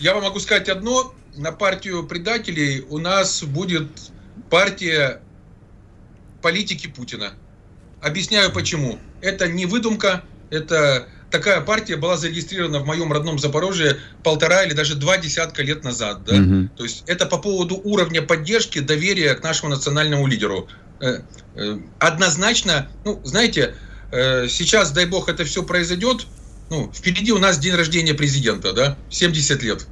Я 0.00 0.12
вам 0.14 0.24
могу 0.24 0.40
сказать 0.40 0.68
одно, 0.68 1.14
на 1.36 1.52
партию 1.52 2.04
предателей 2.04 2.84
у 2.88 2.98
нас 2.98 3.44
будет 3.44 3.86
партия 4.50 5.20
политики 6.42 6.88
Путина. 6.88 7.34
Объясняю 8.06 8.52
почему. 8.52 9.00
Это 9.20 9.48
не 9.48 9.66
выдумка, 9.66 10.22
это 10.50 11.08
такая 11.32 11.60
партия 11.60 11.96
была 11.96 12.16
зарегистрирована 12.16 12.78
в 12.78 12.86
моем 12.86 13.12
родном 13.12 13.36
Запорожье 13.40 13.96
полтора 14.22 14.62
или 14.62 14.74
даже 14.74 14.94
два 14.94 15.18
десятка 15.18 15.64
лет 15.64 15.82
назад. 15.82 16.22
Да? 16.24 16.36
Угу. 16.36 16.68
То 16.76 16.84
есть 16.84 17.02
это 17.08 17.26
по 17.26 17.38
поводу 17.38 17.80
уровня 17.82 18.22
поддержки, 18.22 18.78
доверия 18.78 19.34
к 19.34 19.42
нашему 19.42 19.70
национальному 19.70 20.24
лидеру. 20.28 20.68
Э, 21.00 21.22
э, 21.56 21.78
однозначно, 21.98 22.88
ну, 23.04 23.20
знаете, 23.24 23.74
э, 24.12 24.46
сейчас, 24.46 24.92
дай 24.92 25.06
бог, 25.06 25.28
это 25.28 25.44
все 25.44 25.64
произойдет. 25.64 26.28
Ну, 26.70 26.92
впереди 26.94 27.32
у 27.32 27.38
нас 27.38 27.58
день 27.58 27.74
рождения 27.74 28.14
президента, 28.14 28.72
да, 28.72 28.96
70 29.10 29.64
лет. 29.64 29.84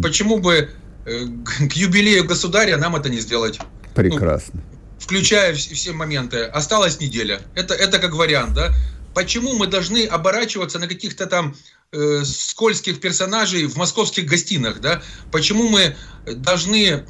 Почему 0.00 0.38
бы 0.38 0.70
к 1.04 1.72
юбилею 1.72 2.24
государя 2.24 2.76
нам 2.76 2.94
это 2.94 3.08
не 3.08 3.18
сделать? 3.18 3.58
Прекрасно. 3.96 4.60
Ну, 4.62 4.77
включая 5.08 5.54
все 5.54 5.92
моменты. 5.94 6.44
Осталась 6.44 7.00
неделя. 7.00 7.40
Это, 7.54 7.72
это 7.72 7.98
как 7.98 8.12
вариант, 8.12 8.52
да? 8.52 8.74
Почему 9.14 9.54
мы 9.54 9.66
должны 9.66 10.04
оборачиваться 10.04 10.78
на 10.78 10.86
каких-то 10.86 11.24
там 11.24 11.56
э, 11.92 12.24
скользких 12.24 13.00
персонажей 13.00 13.64
в 13.64 13.76
московских 13.76 14.26
гостинах, 14.26 14.82
да? 14.82 15.00
Почему 15.32 15.70
мы 15.70 15.96
должны... 16.26 17.06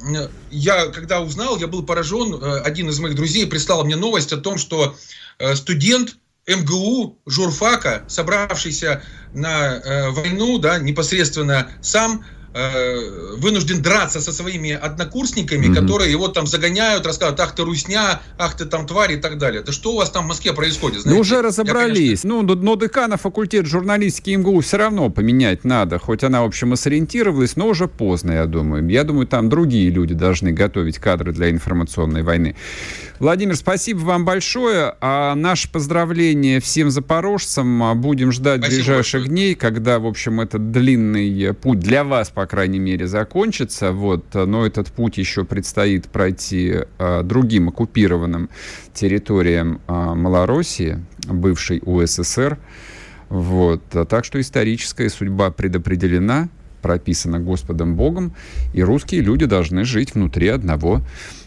Я, 0.49 0.85
когда 0.87 1.19
узнал, 1.19 1.57
я 1.59 1.67
был 1.67 1.83
поражен. 1.83 2.35
Э, 2.35 2.61
один 2.61 2.87
из 2.87 2.97
моих 3.01 3.15
друзей 3.15 3.45
прислал 3.45 3.83
мне 3.83 3.97
новость 3.97 4.31
о 4.31 4.37
том, 4.37 4.57
что 4.57 4.95
э, 5.37 5.55
студент 5.55 6.15
МГУ 6.47 7.19
журфака, 7.25 8.05
собравшийся 8.07 9.03
на 9.33 9.75
э, 9.75 10.09
войну, 10.11 10.57
да, 10.57 10.79
непосредственно 10.79 11.69
сам 11.81 12.23
Э, 12.51 13.35
вынужден 13.37 13.83
драться 13.83 14.19
со 14.21 14.33
своими 14.33 14.71
однокурсниками, 14.71 15.67
mm-hmm. 15.67 15.75
которые 15.75 16.11
его 16.11 16.29
там 16.29 16.47
загоняют, 16.47 17.05
рассказывают, 17.05 17.39
ах 17.39 17.53
ты 17.53 17.63
русня, 17.63 18.21
ах 18.39 18.57
ты 18.57 18.65
там 18.65 18.87
тварь 18.87 19.13
и 19.13 19.17
так 19.17 19.37
далее. 19.37 19.61
Да 19.61 19.71
что 19.71 19.93
у 19.93 19.97
вас 19.97 20.09
там 20.09 20.25
в 20.25 20.29
Москве 20.29 20.53
происходит? 20.53 21.01
Знаете? 21.01 21.15
Ну 21.15 21.21
уже 21.21 21.43
разобрались. 21.43 22.23
Я, 22.23 22.27
конечно... 22.27 22.29
Ну, 22.41 22.55
но 22.55 22.75
декана 22.75 23.17
факультет 23.17 23.67
журналистики 23.67 24.31
МГУ 24.31 24.61
все 24.61 24.77
равно 24.77 25.11
поменять 25.11 25.63
надо, 25.63 25.99
хоть 25.99 26.23
она, 26.23 26.41
в 26.41 26.45
общем, 26.45 26.73
и 26.73 26.75
сориентировалась, 26.75 27.55
но 27.55 27.67
уже 27.67 27.87
поздно, 27.87 28.31
я 28.31 28.45
думаю. 28.47 28.87
Я 28.89 29.03
думаю, 29.03 29.27
там 29.27 29.49
другие 29.49 29.91
люди 29.91 30.15
должны 30.15 30.51
готовить 30.51 30.97
кадры 30.97 31.31
для 31.33 31.51
информационной 31.51 32.23
войны. 32.23 32.55
Владимир, 33.19 33.57
спасибо 33.57 33.99
вам 33.99 34.23
большое. 34.23 34.95
А 35.01 35.35
наше 35.35 35.69
поздравление 35.69 36.61
всем 36.61 36.89
запорожцам. 36.89 37.83
А, 37.83 37.93
будем 37.93 38.31
ждать 38.31 38.61
спасибо 38.61 38.77
ближайших 38.77 39.21
большое. 39.21 39.29
дней, 39.29 39.55
когда, 39.55 39.99
в 39.99 40.05
общем, 40.05 40.39
этот 40.39 40.71
длинный 40.71 41.53
путь 41.53 41.79
для 41.79 42.05
вас, 42.05 42.29
по 42.29 42.45
крайней 42.45 42.79
мере, 42.79 43.07
закончится. 43.07 43.91
Вот. 43.91 44.33
Но 44.33 44.65
этот 44.65 44.87
путь 44.87 45.17
еще 45.17 45.43
предстоит 45.43 46.07
пройти 46.07 46.85
а, 46.97 47.23
другим 47.23 47.67
оккупированным 47.67 48.49
территориям 48.93 49.81
а, 49.87 50.15
Малороссии, 50.15 51.03
бывшей 51.27 51.81
УССР. 51.83 52.57
Вот. 53.27 53.83
Так 54.07 54.23
что 54.23 54.39
историческая 54.39 55.09
судьба 55.09 55.51
предопределена 55.51 56.47
прописано 56.81 57.41
Господом 57.41 57.95
Богом, 57.95 58.33
и 58.73 58.81
русские 58.81 59.19
люди 59.19 59.45
должны 59.45 59.83
жить 59.83 60.15
внутри 60.15 60.47
одного 60.47 61.01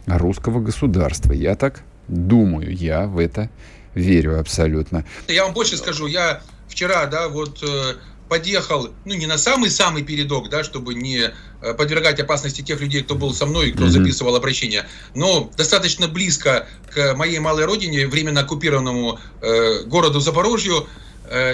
русского 0.07 0.61
государства. 0.61 1.33
Я 1.33 1.55
так 1.55 1.83
думаю, 2.09 2.75
я 2.75 3.07
в 3.07 3.19
это 3.19 3.51
верю 3.95 4.39
абсолютно. 4.39 5.05
Я 5.29 5.45
вам 5.45 5.53
больше 5.53 5.77
скажу, 5.77 6.07
я 6.07 6.43
вчера, 6.69 7.07
да, 7.07 7.29
вот 7.29 7.63
э, 7.63 7.95
подъехал, 8.29 8.89
ну, 9.05 9.15
не 9.15 9.27
на 9.27 9.37
самый-самый 9.37 10.03
передок, 10.03 10.49
да, 10.49 10.65
чтобы 10.65 10.95
не 10.95 11.31
э, 11.61 11.75
подвергать 11.75 12.19
опасности 12.19 12.63
тех 12.63 12.81
людей, 12.81 13.03
кто 13.03 13.15
был 13.15 13.35
со 13.35 13.45
мной, 13.45 13.73
кто 13.73 13.85
mm-hmm. 13.85 13.91
записывал 13.91 14.35
обращение, 14.37 14.87
но 15.15 15.51
достаточно 15.57 16.09
близко 16.09 16.67
к 16.95 17.15
моей 17.15 17.39
малой 17.41 17.67
родине, 17.67 18.07
временно 18.07 18.41
оккупированному 18.41 19.19
э, 19.43 19.85
городу 19.85 20.21
Запорожью, 20.21 20.87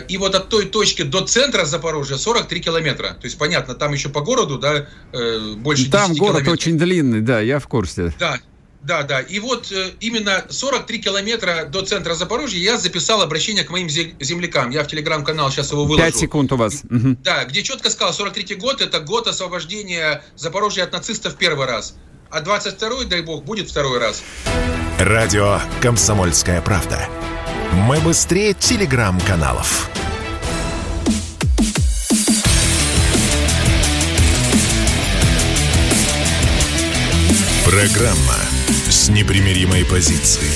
и 0.09 0.17
вот 0.19 0.35
от 0.35 0.49
той 0.49 0.67
точки 0.67 1.03
до 1.03 1.21
центра 1.21 1.65
Запорожья 1.65 2.17
43 2.17 2.61
километра. 2.61 3.11
То 3.11 3.27
есть, 3.27 3.39
понятно, 3.39 3.75
там 3.75 3.93
еще 3.93 4.09
по 4.09 4.21
городу, 4.21 4.59
да, 4.59 4.87
э, 5.13 5.55
больше 5.57 5.91
Там 5.91 6.15
город 6.15 6.43
километров. 6.43 6.53
очень 6.55 6.79
длинный, 6.79 7.21
да, 7.21 7.41
я 7.41 7.59
в 7.59 7.69
курсе. 7.69 8.13
Да, 8.19 8.39
да, 8.83 9.03
да. 9.03 9.21
И 9.21 9.39
вот 9.39 9.71
э, 9.71 9.91
именно 10.01 10.45
43 10.49 10.99
километра 10.99 11.65
до 11.71 11.83
центра 11.83 12.15
Запорожья 12.15 12.59
я 12.59 12.77
записал 12.79 13.23
обращение 13.23 13.65
к 13.65 13.71
моим 13.71 13.89
землякам. 13.89 14.71
Я 14.71 14.83
в 14.85 14.89
телеграм-канал 14.89 15.51
сейчас 15.51 15.71
его 15.71 15.85
выложу. 15.85 16.03
5 16.03 16.17
секунд 16.17 16.53
у 16.53 16.57
вас. 16.57 16.83
Да, 16.83 17.45
где 17.45 17.63
четко 17.63 17.91
сказал, 17.91 18.13
43 18.13 18.57
год– 18.57 18.81
это 18.83 19.01
год 19.01 19.29
освобождения 19.29 20.23
Запорожья 20.37 20.85
от 20.85 20.93
нацистов 20.93 21.37
первый 21.37 21.67
раз. 21.67 21.95
А 22.31 22.41
22-й, 22.41 23.07
дай 23.07 23.23
бог, 23.23 23.45
будет 23.45 23.71
второй 23.71 23.99
раз. 23.99 24.23
Радио 24.99 25.61
«Комсомольская 25.81 26.61
правда». 26.61 27.09
Мы 27.73 28.01
быстрее 28.01 28.55
телеграм-каналов. 28.55 29.91
Программа 37.65 38.39
с 38.89 39.11
непримиримой 39.11 39.85
позицией. 39.85 40.51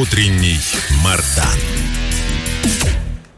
Утренний 0.00 0.58
Мардан. 1.04 1.58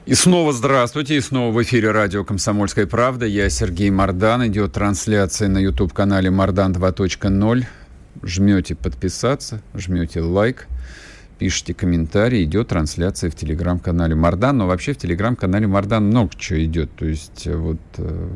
И 0.05 0.15
снова 0.15 0.53
здравствуйте, 0.53 1.17
и 1.17 1.21
снова 1.21 1.53
в 1.53 1.63
эфире 1.63 1.91
радио 1.91 2.25
«Комсомольская 2.25 2.87
правда». 2.87 3.25
Я 3.25 3.49
Сергей 3.49 3.91
Мардан. 3.91 4.47
Идет 4.47 4.75
трансляция 4.75 5.49
на 5.49 5.59
YouTube-канале 5.59 6.31
«Мардан 6.31 6.73
2.0». 6.73 7.65
Жмете 8.23 8.75
подписаться, 8.75 9.63
жмете 9.75 10.21
лайк– 10.21 10.67
пишите 11.41 11.73
комментарии, 11.73 12.45
идет 12.45 12.69
трансляция 12.69 13.31
в 13.31 13.35
телеграм-канале 13.35 14.15
Мардан. 14.15 14.59
Но 14.59 14.67
вообще 14.67 14.93
в 14.93 14.99
телеграм-канале 14.99 15.67
Мардан 15.67 16.09
много 16.09 16.31
чего 16.37 16.63
идет. 16.63 16.95
То 16.95 17.07
есть 17.07 17.47
э, 17.47 17.57
вот... 17.57 17.81
Э, 17.97 18.29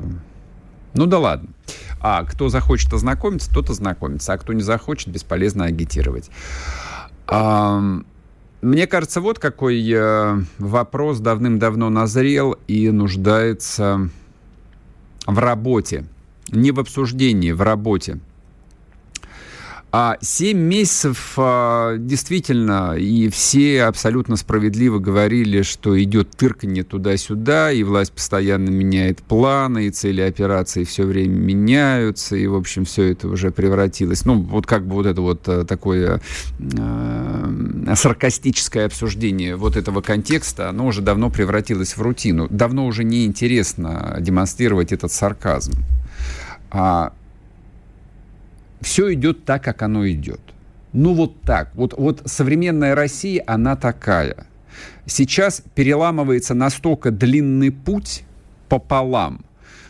ну 0.95 1.05
да 1.05 1.19
ладно. 1.19 1.51
А 2.01 2.25
кто 2.25 2.49
захочет 2.49 2.93
ознакомиться, 2.95 3.53
тот 3.53 3.69
ознакомится. 3.69 4.33
А 4.33 4.39
кто 4.39 4.55
не 4.55 4.63
захочет, 4.63 5.09
бесполезно 5.09 5.67
агитировать. 5.67 6.31
Мне 7.29 8.87
кажется, 8.87 9.21
вот 9.21 9.39
какой 9.39 9.87
э, 9.87 10.39
вопрос 10.57 11.21
давным-давно 11.21 11.91
назрел 11.91 12.57
и 12.67 12.91
нуждается 12.91 14.09
в 15.27 15.39
работе. 15.39 16.07
Не 16.49 16.71
в 16.71 16.81
обсуждении, 16.81 17.53
в 17.53 17.61
работе. 17.61 18.21
А 19.97 20.19
7 20.21 20.59
месяцев 20.59 21.35
а, 21.37 21.97
действительно, 21.99 22.97
и 22.97 23.29
все 23.29 23.85
абсолютно 23.85 24.35
справедливо 24.35 24.99
говорили, 24.99 25.63
что 25.63 26.03
идет 26.03 26.33
тырканье 26.33 26.83
туда-сюда, 26.83 27.71
и 27.71 27.85
власть 27.85 28.11
постоянно 28.11 28.71
меняет 28.71 29.23
планы, 29.23 29.87
и 29.87 29.91
цели 29.91 30.21
операции 30.23 30.83
все 30.83 31.05
время 31.05 31.37
меняются, 31.37 32.35
и, 32.35 32.45
в 32.49 32.57
общем, 32.57 32.87
все 32.87 33.13
это 33.13 33.29
уже 33.29 33.53
превратилось, 33.53 34.25
ну, 34.25 34.41
вот 34.41 34.67
как 34.67 34.85
бы 34.85 34.95
вот 34.95 35.07
это 35.07 35.21
вот 35.21 35.49
а, 35.49 35.65
такое 35.65 36.21
э, 36.59 37.95
саркастическое 37.95 38.87
обсуждение 38.87 39.55
вот 39.55 39.77
этого 39.77 40.01
контекста, 40.01 40.71
оно 40.71 40.89
уже 40.89 41.03
давно 41.03 41.31
превратилось 41.31 41.97
в 41.97 42.03
рутину. 42.03 42.49
Давно 42.51 42.87
уже 42.87 43.05
неинтересно 43.05 44.17
демонстрировать 44.19 44.91
этот 44.91 45.13
сарказм. 45.13 45.75
А 46.73 47.13
все 48.85 49.13
идет 49.15 49.45
так, 49.45 49.65
как 49.65 49.83
оно 49.83 50.09
идет. 50.09 50.41
Ну 50.93 51.15
вот 51.15 51.41
так. 51.41 51.75
Вот, 51.75 51.95
вот 51.97 52.23
современная 52.27 52.95
Россия, 52.95 53.43
она 53.47 53.77
такая. 53.77 54.47
Сейчас 55.07 55.63
переламывается 55.75 56.55
настолько 56.55 57.11
длинный 57.11 57.73
путь 57.73 58.25
пополам, 58.69 59.45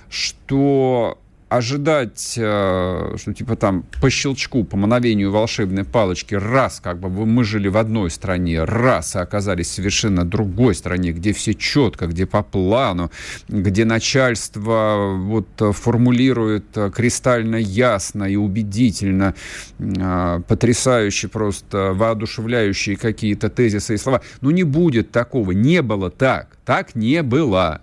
что 0.08 1.18
ожидать, 1.56 2.34
э, 2.36 3.16
что 3.16 3.32
типа 3.32 3.56
там 3.56 3.84
по 4.00 4.10
щелчку, 4.10 4.64
по 4.64 4.76
мановению 4.76 5.30
волшебной 5.30 5.84
палочки, 5.84 6.34
раз 6.34 6.80
как 6.80 6.98
бы 6.98 7.08
мы 7.08 7.44
жили 7.44 7.68
в 7.68 7.76
одной 7.76 8.10
стране, 8.10 8.64
раз 8.64 9.16
и 9.16 9.18
оказались 9.18 9.68
в 9.68 9.74
совершенно 9.74 10.24
другой 10.24 10.74
стране, 10.74 11.12
где 11.12 11.32
все 11.32 11.54
четко, 11.54 12.06
где 12.06 12.26
по 12.26 12.42
плану, 12.42 13.10
где 13.48 13.84
начальство 13.84 15.14
вот 15.16 15.48
формулирует 15.76 16.76
кристально 16.94 17.56
ясно 17.56 18.24
и 18.24 18.36
убедительно, 18.36 19.34
э, 19.78 20.40
потрясающие 20.46 21.28
просто, 21.28 21.92
воодушевляющие 21.94 22.96
какие-то 22.96 23.48
тезисы 23.48 23.94
и 23.94 23.96
слова. 23.96 24.22
Ну 24.40 24.50
не 24.50 24.64
будет 24.64 25.10
такого, 25.10 25.52
не 25.52 25.82
было 25.82 26.10
так, 26.10 26.56
так 26.64 26.94
не 26.94 27.22
было. 27.22 27.80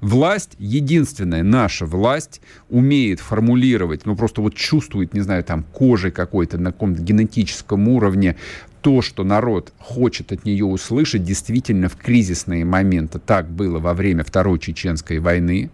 Власть, 0.00 0.54
единственная 0.58 1.42
наша 1.42 1.84
власть, 1.84 2.40
умеет 2.68 3.18
формулировать, 3.18 4.06
ну 4.06 4.14
просто 4.14 4.40
вот 4.40 4.54
чувствует, 4.54 5.12
не 5.12 5.20
знаю, 5.20 5.42
там 5.42 5.64
кожей 5.64 6.12
какой-то 6.12 6.56
на 6.56 6.70
каком-то 6.70 7.02
генетическом 7.02 7.88
уровне 7.88 8.36
то, 8.80 9.02
что 9.02 9.24
народ 9.24 9.72
хочет 9.78 10.30
от 10.30 10.44
нее 10.44 10.64
услышать, 10.64 11.24
действительно 11.24 11.88
в 11.88 11.96
кризисные 11.96 12.64
моменты. 12.64 13.18
Так 13.18 13.50
было 13.50 13.80
во 13.80 13.92
время 13.92 14.22
Второй 14.22 14.60
Чеченской 14.60 15.18
войны. 15.18 15.70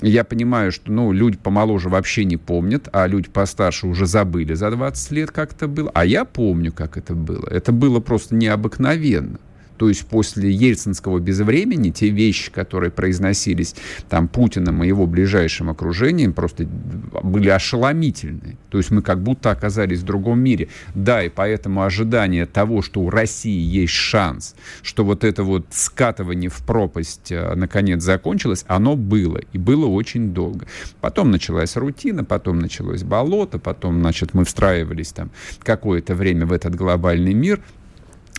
Я 0.00 0.24
понимаю, 0.24 0.70
что 0.70 0.90
ну, 0.92 1.12
люди 1.12 1.36
помоложе 1.36 1.88
вообще 1.88 2.24
не 2.24 2.36
помнят, 2.36 2.88
а 2.92 3.06
люди 3.06 3.28
постарше 3.28 3.86
уже 3.86 4.06
забыли 4.06 4.54
за 4.54 4.70
20 4.70 5.10
лет, 5.10 5.30
как 5.32 5.52
это 5.52 5.68
было. 5.68 5.90
А 5.92 6.04
я 6.04 6.24
помню, 6.24 6.72
как 6.72 6.96
это 6.96 7.14
было. 7.14 7.48
Это 7.48 7.72
было 7.72 8.00
просто 8.00 8.34
необыкновенно. 8.34 9.38
То 9.76 9.88
есть 9.88 10.06
после 10.06 10.50
ельцинского 10.50 11.18
безвремени 11.18 11.90
те 11.90 12.08
вещи, 12.08 12.50
которые 12.50 12.90
произносились 12.90 13.74
там 14.08 14.28
Путиным 14.28 14.84
и 14.84 14.88
его 14.88 15.06
ближайшим 15.06 15.70
окружением, 15.70 16.32
просто 16.32 16.66
были 16.66 17.48
ошеломительны. 17.48 18.56
То 18.70 18.78
есть 18.78 18.90
мы 18.90 19.02
как 19.02 19.22
будто 19.22 19.50
оказались 19.50 20.00
в 20.00 20.04
другом 20.04 20.40
мире. 20.40 20.68
Да, 20.94 21.22
и 21.22 21.28
поэтому 21.28 21.82
ожидание 21.82 22.46
того, 22.46 22.82
что 22.82 23.00
у 23.00 23.10
России 23.10 23.60
есть 23.60 23.92
шанс, 23.92 24.54
что 24.82 25.04
вот 25.04 25.24
это 25.24 25.42
вот 25.42 25.66
скатывание 25.70 26.50
в 26.50 26.58
пропасть 26.64 27.32
э, 27.32 27.54
наконец 27.54 28.02
закончилось, 28.02 28.64
оно 28.68 28.96
было. 28.96 29.40
И 29.52 29.58
было 29.58 29.86
очень 29.86 30.32
долго. 30.32 30.66
Потом 31.00 31.30
началась 31.30 31.76
рутина, 31.76 32.24
потом 32.24 32.60
началось 32.60 33.02
болото, 33.02 33.58
потом, 33.58 34.00
значит, 34.00 34.34
мы 34.34 34.44
встраивались 34.44 35.12
там 35.12 35.30
какое-то 35.62 36.14
время 36.14 36.46
в 36.46 36.52
этот 36.52 36.74
глобальный 36.74 37.34
мир– 37.34 37.60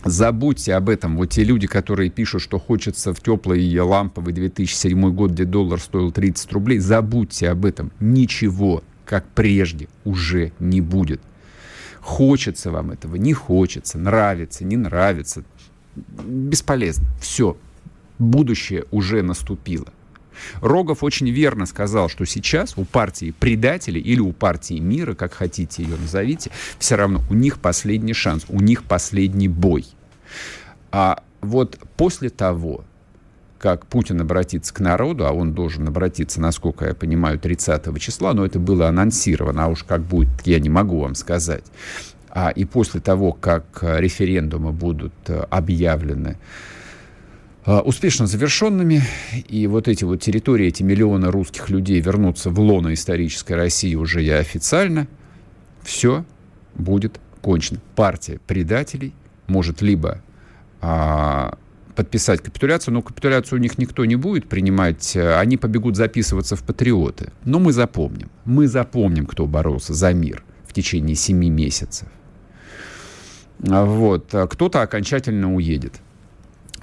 Забудьте 0.04 0.74
об 0.74 0.88
этом. 0.88 1.16
Вот 1.16 1.30
те 1.30 1.42
люди, 1.42 1.66
которые 1.66 2.10
пишут, 2.10 2.42
что 2.42 2.58
хочется 2.58 3.12
в 3.12 3.20
теплый 3.20 3.78
ламповый 3.80 4.32
2007 4.32 5.12
год, 5.12 5.32
где 5.32 5.44
доллар 5.44 5.80
стоил 5.80 6.12
30 6.12 6.52
рублей, 6.52 6.78
забудьте 6.78 7.48
об 7.48 7.64
этом. 7.64 7.90
Ничего, 7.98 8.84
как 9.04 9.26
прежде, 9.34 9.88
уже 10.04 10.52
не 10.60 10.80
будет. 10.80 11.20
Хочется 12.00 12.70
вам 12.70 12.92
этого, 12.92 13.16
не 13.16 13.32
хочется, 13.32 13.98
нравится, 13.98 14.64
не 14.64 14.76
нравится. 14.76 15.42
Бесполезно. 15.96 17.06
Все. 17.20 17.56
Будущее 18.18 18.84
уже 18.92 19.22
наступило. 19.22 19.88
Рогов 20.60 21.02
очень 21.02 21.30
верно 21.30 21.66
сказал, 21.66 22.08
что 22.08 22.24
сейчас 22.24 22.74
у 22.76 22.84
партии 22.84 23.34
предателей 23.38 24.00
или 24.00 24.20
у 24.20 24.32
партии 24.32 24.78
мира, 24.78 25.14
как 25.14 25.34
хотите 25.34 25.82
ее 25.82 25.96
назовите, 25.96 26.50
все 26.78 26.96
равно 26.96 27.22
у 27.30 27.34
них 27.34 27.58
последний 27.58 28.14
шанс, 28.14 28.44
у 28.48 28.60
них 28.60 28.84
последний 28.84 29.48
бой. 29.48 29.86
А 30.92 31.22
вот 31.40 31.78
после 31.96 32.30
того, 32.30 32.84
как 33.58 33.86
Путин 33.86 34.20
обратится 34.20 34.72
к 34.72 34.80
народу, 34.80 35.26
а 35.26 35.32
он 35.32 35.52
должен 35.52 35.88
обратиться, 35.88 36.40
насколько 36.40 36.86
я 36.86 36.94
понимаю, 36.94 37.38
30 37.38 37.98
числа, 38.00 38.34
но 38.34 38.44
это 38.44 38.58
было 38.58 38.88
анонсировано, 38.88 39.64
а 39.64 39.68
уж 39.68 39.82
как 39.84 40.02
будет, 40.02 40.28
я 40.44 40.60
не 40.60 40.68
могу 40.68 41.00
вам 41.00 41.14
сказать. 41.14 41.64
а, 42.30 42.50
и 42.50 42.66
после 42.66 43.00
того, 43.00 43.32
как 43.32 43.64
референдумы 43.82 44.72
будут 44.72 45.14
объявлены 45.50 46.36
успешно 47.66 48.26
завершенными, 48.26 49.02
и 49.48 49.66
вот 49.66 49.88
эти 49.88 50.04
вот 50.04 50.20
территории, 50.20 50.68
эти 50.68 50.82
миллионы 50.82 51.30
русских 51.30 51.68
людей 51.68 52.00
вернутся 52.00 52.50
в 52.50 52.60
лоно 52.60 52.94
исторической 52.94 53.54
России 53.54 53.94
уже 53.96 54.22
я 54.22 54.38
официально, 54.38 55.08
все 55.82 56.24
будет 56.74 57.20
кончено. 57.40 57.80
Партия 57.96 58.40
предателей 58.46 59.14
может 59.48 59.82
либо 59.82 60.22
а, 60.80 61.58
подписать 61.96 62.40
капитуляцию, 62.40 62.94
но 62.94 63.02
капитуляцию 63.02 63.58
у 63.58 63.62
них 63.62 63.78
никто 63.78 64.04
не 64.04 64.16
будет 64.16 64.48
принимать, 64.48 65.16
они 65.16 65.56
побегут 65.56 65.96
записываться 65.96 66.54
в 66.54 66.62
патриоты. 66.62 67.32
Но 67.44 67.58
мы 67.58 67.72
запомним, 67.72 68.30
мы 68.44 68.68
запомним, 68.68 69.26
кто 69.26 69.46
боролся 69.46 69.94
за 69.94 70.12
мир 70.12 70.44
в 70.66 70.72
течение 70.72 71.16
семи 71.16 71.50
месяцев. 71.50 72.08
А 73.68 73.84
вот. 73.84 74.34
А 74.34 74.46
кто-то 74.46 74.82
окончательно 74.82 75.54
уедет. 75.54 75.94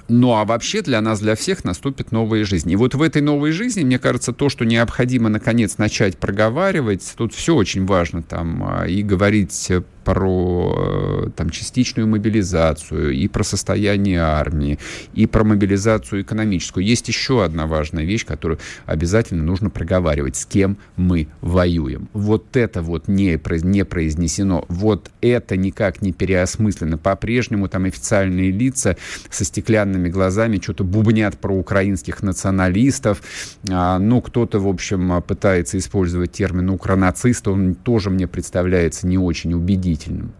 Ну 0.08 0.34
а 0.34 0.44
вообще 0.44 0.82
для 0.82 1.00
нас, 1.00 1.20
для 1.20 1.34
всех 1.34 1.64
наступит 1.64 2.12
новая 2.12 2.44
жизнь. 2.44 2.70
И 2.70 2.76
вот 2.76 2.94
в 2.94 3.00
этой 3.00 3.22
новой 3.22 3.52
жизни, 3.52 3.84
мне 3.84 3.98
кажется, 3.98 4.32
то, 4.32 4.48
что 4.48 4.64
необходимо 4.64 5.30
наконец 5.30 5.78
начать 5.78 6.18
проговаривать, 6.18 7.14
тут 7.16 7.32
все 7.32 7.54
очень 7.54 7.86
важно 7.86 8.22
там 8.22 8.62
а, 8.66 8.86
и 8.86 9.02
говорить 9.02 9.70
про 10.04 11.24
э, 11.26 11.30
там, 11.34 11.50
частичную 11.50 12.06
мобилизацию, 12.06 13.12
и 13.12 13.26
про 13.28 13.42
состояние 13.42 14.20
армии, 14.20 14.78
и 15.14 15.26
про 15.26 15.44
мобилизацию 15.44 16.22
экономическую. 16.22 16.84
Есть 16.84 17.08
еще 17.08 17.44
одна 17.44 17.66
важная 17.66 18.04
вещь, 18.04 18.26
которую 18.26 18.58
обязательно 18.86 19.42
нужно 19.42 19.70
проговаривать, 19.70 20.36
с 20.36 20.44
кем 20.44 20.76
мы 20.96 21.28
воюем. 21.40 22.08
Вот 22.12 22.56
это 22.56 22.82
вот 22.82 23.08
не, 23.08 23.40
не 23.62 23.84
произнесено, 23.84 24.64
вот 24.68 25.10
это 25.20 25.56
никак 25.56 26.02
не 26.02 26.12
переосмыслено. 26.12 26.98
По-прежнему 26.98 27.68
там 27.68 27.86
официальные 27.86 28.50
лица 28.50 28.96
со 29.30 29.44
стеклянными 29.44 30.08
глазами 30.08 30.60
что-то 30.62 30.84
бубнят 30.84 31.38
про 31.38 31.54
украинских 31.54 32.22
националистов. 32.22 33.22
А, 33.70 33.98
ну, 33.98 34.20
кто-то, 34.20 34.58
в 34.60 34.68
общем, 34.68 35.22
пытается 35.26 35.78
использовать 35.78 36.32
термин 36.32 36.70
«укронацист», 36.70 37.48
он 37.48 37.74
тоже 37.74 38.10
мне 38.10 38.26
представляется 38.26 39.06
не 39.06 39.18
очень 39.18 39.54
убедительным 39.54 39.93
убедительным. 39.94 40.32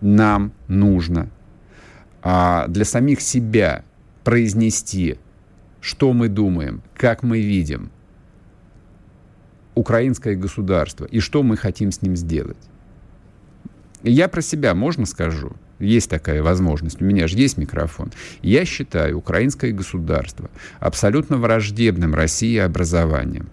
Нам 0.00 0.52
нужно 0.68 1.28
а, 2.22 2.66
для 2.68 2.84
самих 2.84 3.20
себя 3.20 3.84
произнести, 4.24 5.18
что 5.80 6.12
мы 6.12 6.28
думаем, 6.28 6.82
как 6.94 7.22
мы 7.22 7.40
видим 7.40 7.90
украинское 9.74 10.36
государство 10.36 11.04
и 11.04 11.20
что 11.20 11.42
мы 11.42 11.56
хотим 11.56 11.92
с 11.92 12.02
ним 12.02 12.16
сделать. 12.16 12.58
Я 14.02 14.28
про 14.28 14.42
себя 14.42 14.74
можно 14.74 15.06
скажу? 15.06 15.52
Есть 15.78 16.10
такая 16.10 16.42
возможность. 16.42 17.00
У 17.00 17.04
меня 17.04 17.26
же 17.26 17.38
есть 17.38 17.56
микрофон. 17.56 18.12
Я 18.42 18.64
считаю 18.64 19.18
украинское 19.18 19.72
государство 19.72 20.50
абсолютно 20.78 21.36
враждебным 21.36 22.14
России 22.14 22.58
образованием. 22.58 23.48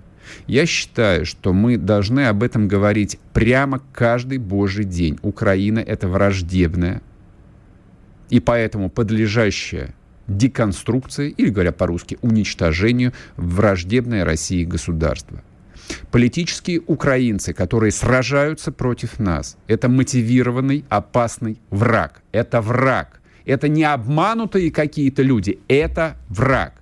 Я 0.47 0.65
считаю, 0.65 1.25
что 1.25 1.53
мы 1.53 1.77
должны 1.77 2.27
об 2.27 2.43
этом 2.43 2.67
говорить 2.67 3.19
прямо 3.33 3.81
каждый 3.93 4.37
божий 4.37 4.85
день. 4.85 5.17
Украина— 5.21 5.79
это 5.87 6.07
враждебная 6.07 7.01
и 8.29 8.39
поэтому 8.39 8.89
подлежащая 8.89 9.93
деконструкции, 10.27 11.29
или, 11.29 11.49
говоря 11.49 11.71
по-русски, 11.71 12.17
уничтожению 12.21 13.13
враждебное 13.37 14.25
России 14.25 14.65
государство. 14.65 15.41
Политические 16.11 16.81
украинцы, 16.85 17.53
которые 17.53 17.91
сражаются 17.91 18.73
против 18.73 19.19
нас, 19.19 19.57
это 19.67 19.87
мотивированный, 19.87 20.83
опасный 20.89 21.59
враг. 21.69 22.21
Это 22.33 22.59
враг. 22.59 23.21
Это 23.45 23.69
не 23.69 23.85
обманутые 23.85 24.69
какие-то 24.69 25.21
люди, 25.21 25.59
это 25.69 26.17
враг. 26.27 26.73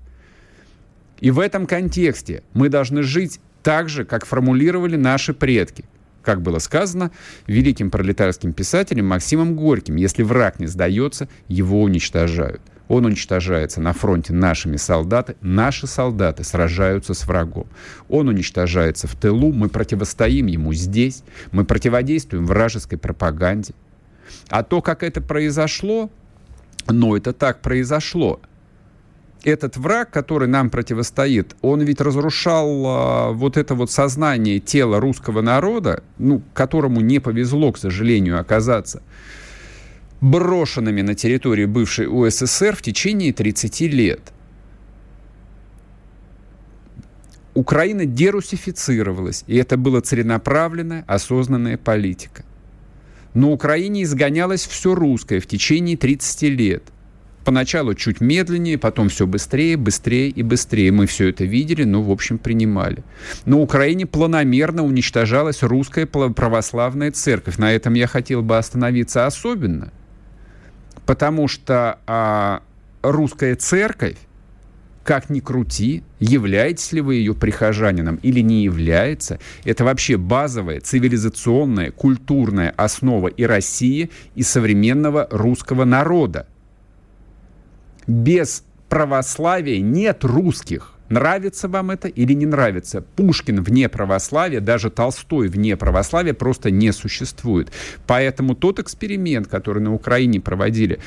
И 1.20 1.32
в 1.32 1.40
этом 1.40 1.66
контексте 1.66 2.44
мы 2.54 2.70
должны 2.70 3.04
жить 3.04 3.40
так 3.64 3.90
же, 3.90 4.06
как 4.06 4.26
формулировали 4.26 4.96
наши 4.96 5.34
предки. 5.34 5.86
Как 6.22 6.42
было 6.42 6.60
сказано 6.60 7.12
великим 7.48 7.92
пролетарским 7.92 8.52
писателем 8.52 9.08
Максимом 9.08 9.56
Горьким, 9.56 9.96
если 9.96 10.24
враг 10.24 10.60
не 10.60 10.68
сдается, 10.68 11.30
его 11.48 11.82
уничтожают. 11.82 12.62
Он 12.88 13.06
уничтожается 13.06 13.82
на 13.82 13.94
фронте 13.94 14.34
нашими 14.34 14.78
солдаты. 14.78 15.36
Наши 15.42 15.88
солдаты 15.88 16.44
сражаются 16.44 17.14
с 17.14 17.26
врагом. 17.26 17.68
Он 18.10 18.28
уничтожается 18.28 19.08
в 19.08 19.16
тылу. 19.16 19.52
Мы 19.52 19.70
противостоим 19.70 20.46
ему 20.48 20.74
здесь. 20.74 21.24
Мы 21.52 21.66
противодействуем 21.66 22.46
вражеской 22.46 23.00
пропаганде. 23.00 23.74
А 24.50 24.64
то, 24.64 24.82
как 24.82 25.02
это 25.02 25.22
произошло, 25.22 26.12
ну, 26.88 27.16
это 27.16 27.34
так 27.34 27.62
произошло 27.62 28.40
этот 29.46 29.78
враг, 29.78 30.10
который 30.10 30.48
нам 30.48 30.70
противостоит, 30.70 31.56
он 31.62 31.82
ведь 31.82 32.02
разрушал 32.02 32.84
а, 32.86 33.32
вот 33.32 33.58
это 33.58 33.76
вот 33.76 33.92
сознание 33.92 34.60
тела 34.60 35.00
русского 35.00 35.42
народа, 35.42 36.04
ну, 36.18 36.42
которому 36.54 37.00
не 37.00 37.20
повезло, 37.20 37.72
к 37.72 37.78
сожалению, 37.78 38.40
оказаться 38.40 39.02
брошенными 40.22 41.02
на 41.02 41.14
территории 41.14 41.66
бывшей 41.66 42.08
УССР 42.08 42.76
в 42.76 42.82
течение 42.82 43.32
30 43.32 43.82
лет. 43.82 44.22
Украина 47.54 48.06
дерусифицировалась, 48.06 49.44
и 49.48 49.56
это 49.56 49.78
была 49.78 50.02
целенаправленная, 50.02 51.06
осознанная 51.08 51.78
политика. 51.78 52.44
Но 53.34 53.52
Украине 53.52 54.04
изгонялось 54.04 54.66
все 54.66 54.96
русское 54.96 55.40
в 55.40 55.48
течение 55.48 55.96
30 55.96 56.42
лет. 56.44 56.84
Поначалу 57.46 57.94
чуть 57.94 58.22
медленнее, 58.22 58.80
потом 58.80 59.08
все 59.08 59.28
быстрее, 59.28 59.78
быстрее 59.78 60.30
и 60.30 60.42
быстрее. 60.42 60.92
Мы 60.92 61.06
все 61.06 61.30
это 61.30 61.46
видели, 61.46 61.84
но, 61.84 62.02
в 62.02 62.10
общем, 62.10 62.40
принимали. 62.40 63.04
На 63.46 63.60
Украине 63.60 64.08
планомерно 64.08 64.84
уничтожалась 64.84 65.62
русская 65.62 66.08
православная 66.08 67.12
церковь. 67.12 67.60
На 67.60 67.72
этом 67.72 67.94
я 67.94 68.08
хотел 68.08 68.42
бы 68.42 68.58
остановиться 68.58 69.28
особенно, 69.28 69.94
потому 71.06 71.48
что 71.48 72.00
а, 72.08 72.64
русская 73.04 73.56
церковь, 73.56 74.18
как 75.04 75.30
ни 75.30 75.40
крути, 75.40 76.02
являетесь 76.20 76.94
ли 76.94 77.02
вы 77.02 77.16
ее 77.16 77.36
прихожанином 77.36 78.16
или 78.24 78.40
не 78.40 78.64
является, 78.64 79.40
это 79.66 79.86
вообще 79.86 80.18
базовая 80.18 80.80
цивилизационная, 80.80 81.92
культурная 81.92 82.74
основа 82.76 83.28
и 83.28 83.44
России, 83.44 84.10
и 84.34 84.42
современного 84.42 85.28
русского 85.30 85.86
народа 85.86 86.48
без 88.08 88.64
православия 88.90 89.80
нет 89.80 90.24
русских. 90.24 90.92
Нравится 91.10 91.68
вам 91.68 91.92
это 91.92 92.08
или 92.08 92.34
не 92.34 92.48
нравится? 92.48 93.02
Пушкин 93.02 93.62
вне 93.62 93.90
православия, 93.90 94.60
даже 94.60 94.90
Толстой 94.90 95.50
вне 95.50 95.78
православия 95.78 96.34
просто 96.34 96.72
не 96.72 96.92
существует. 96.92 97.72
Поэтому 98.08 98.56
тот 98.56 98.80
эксперимент, 98.80 99.48
который 99.48 99.84
на 99.84 99.94
Украине 99.94 100.40
проводили 100.40 101.00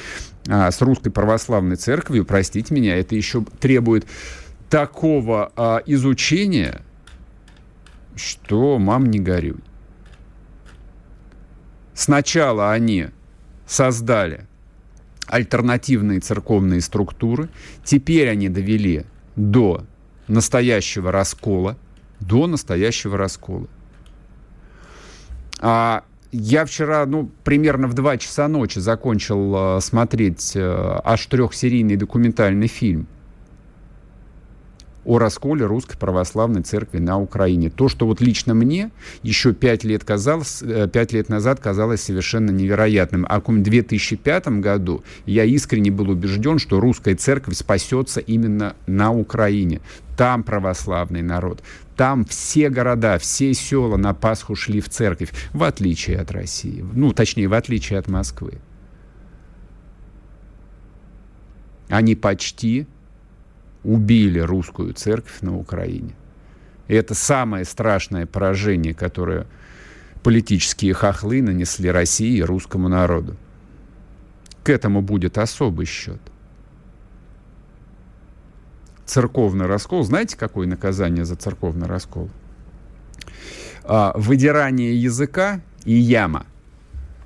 а, 0.46 0.70
с 0.70 0.80
русской 0.80 1.10
православной 1.10 1.76
церковью, 1.76 2.24
простите 2.24 2.72
меня, 2.72 2.96
это 2.96 3.16
еще 3.16 3.44
требует 3.58 4.06
такого 4.70 5.52
а, 5.56 5.82
изучения, 5.84 6.82
что 8.14 8.78
мам 8.78 9.06
не 9.06 9.18
горюй. 9.18 9.58
Сначала 11.92 12.70
они 12.70 13.08
создали 13.66 14.47
альтернативные 15.28 16.20
церковные 16.20 16.80
структуры. 16.80 17.48
Теперь 17.84 18.28
они 18.28 18.48
довели 18.48 19.04
до 19.36 19.84
настоящего 20.26 21.12
раскола, 21.12 21.76
до 22.20 22.46
настоящего 22.46 23.16
раскола. 23.16 23.66
А 25.60 26.04
я 26.30 26.64
вчера, 26.64 27.06
ну, 27.06 27.30
примерно 27.44 27.88
в 27.88 27.94
2 27.94 28.18
часа 28.18 28.48
ночи 28.48 28.78
закончил 28.78 29.76
э, 29.76 29.80
смотреть 29.80 30.52
э, 30.54 31.00
аж 31.04 31.26
трехсерийный 31.26 31.96
документальный 31.96 32.66
фильм 32.68 33.06
о 35.08 35.18
расколе 35.18 35.64
Русской 35.64 35.96
Православной 35.96 36.62
Церкви 36.62 36.98
на 36.98 37.18
Украине. 37.18 37.70
То, 37.70 37.88
что 37.88 38.06
вот 38.06 38.20
лично 38.20 38.52
мне 38.52 38.90
еще 39.22 39.54
пять 39.54 39.82
лет, 39.82 40.04
казалось, 40.04 40.62
э, 40.62 40.86
пять 40.92 41.14
лет 41.14 41.30
назад 41.30 41.60
казалось 41.60 42.02
совершенно 42.02 42.50
невероятным. 42.50 43.24
А 43.26 43.40
в 43.40 43.62
2005 43.62 44.60
году 44.60 45.02
я 45.24 45.44
искренне 45.44 45.90
был 45.90 46.10
убежден, 46.10 46.58
что 46.58 46.78
Русская 46.78 47.14
Церковь 47.16 47.56
спасется 47.56 48.20
именно 48.20 48.76
на 48.86 49.10
Украине. 49.10 49.80
Там 50.18 50.42
православный 50.42 51.22
народ. 51.22 51.62
Там 51.96 52.26
все 52.26 52.68
города, 52.68 53.18
все 53.18 53.54
села 53.54 53.96
на 53.96 54.12
Пасху 54.12 54.54
шли 54.56 54.82
в 54.82 54.90
церковь, 54.90 55.32
в 55.54 55.62
отличие 55.62 56.18
от 56.18 56.30
России. 56.32 56.84
Ну, 56.92 57.14
точнее, 57.14 57.48
в 57.48 57.54
отличие 57.54 57.98
от 57.98 58.08
Москвы. 58.08 58.58
Они 61.88 62.14
почти 62.14 62.86
убили 63.88 64.38
русскую 64.38 64.92
церковь 64.92 65.40
на 65.40 65.56
Украине. 65.56 66.14
И 66.88 66.94
это 66.94 67.14
самое 67.14 67.64
страшное 67.64 68.26
поражение, 68.26 68.92
которое 68.92 69.46
политические 70.22 70.92
хохлы 70.92 71.40
нанесли 71.40 71.90
России 71.90 72.36
и 72.36 72.42
русскому 72.42 72.88
народу. 72.88 73.36
К 74.62 74.68
этому 74.68 75.00
будет 75.00 75.38
особый 75.38 75.86
счет. 75.86 76.20
Церковный 79.06 79.64
раскол. 79.64 80.04
Знаете, 80.04 80.36
какое 80.36 80.66
наказание 80.66 81.24
за 81.24 81.36
церковный 81.36 81.86
раскол? 81.86 82.28
А, 83.84 84.12
выдирание 84.14 84.94
языка 85.00 85.62
и 85.84 85.94
яма 85.94 86.44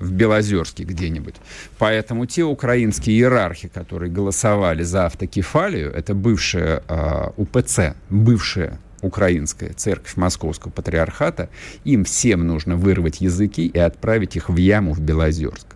в 0.02 0.12
Белозерске 0.12 0.84
где-нибудь. 0.84 1.36
Поэтому 1.78 2.26
те 2.26 2.42
украинские 2.42 3.16
иерархи, 3.16 3.68
которые 3.68 4.10
голосовали 4.10 4.82
за 4.82 5.06
автокефалию, 5.06 5.92
это 5.92 6.14
бывшая 6.14 6.82
а, 6.88 7.32
УПЦ, 7.36 7.94
бывшая 8.10 8.78
украинская 9.00 9.72
церковь 9.72 10.16
Московского 10.16 10.70
патриархата, 10.70 11.48
им 11.84 12.04
всем 12.04 12.46
нужно 12.46 12.76
вырвать 12.76 13.20
языки 13.20 13.66
и 13.66 13.78
отправить 13.78 14.36
их 14.36 14.48
в 14.48 14.56
яму 14.56 14.92
в 14.92 15.00
Белозерск. 15.00 15.66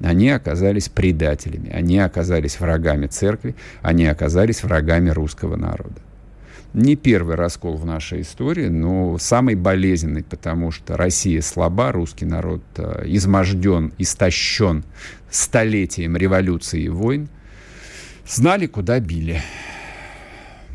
Они 0.00 0.30
оказались 0.30 0.88
предателями, 0.88 1.70
они 1.70 1.98
оказались 1.98 2.58
врагами 2.58 3.06
церкви, 3.06 3.54
они 3.82 4.06
оказались 4.06 4.64
врагами 4.64 5.10
русского 5.10 5.56
народа. 5.56 6.00
Не 6.74 6.96
первый 6.96 7.36
раскол 7.36 7.76
в 7.76 7.84
нашей 7.84 8.22
истории, 8.22 8.68
но 8.68 9.18
самый 9.18 9.54
болезненный, 9.54 10.22
потому 10.22 10.70
что 10.70 10.96
Россия 10.96 11.42
слаба, 11.42 11.92
русский 11.92 12.24
народ 12.24 12.62
э, 12.76 13.02
изможден, 13.06 13.92
истощен 13.98 14.84
столетием 15.30 16.16
революции 16.16 16.84
и 16.84 16.88
войн. 16.88 17.28
Знали, 18.26 18.66
куда 18.66 19.00
били 19.00 19.42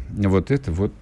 вот 0.09 0.51
это 0.51 0.71
вот 0.71 0.93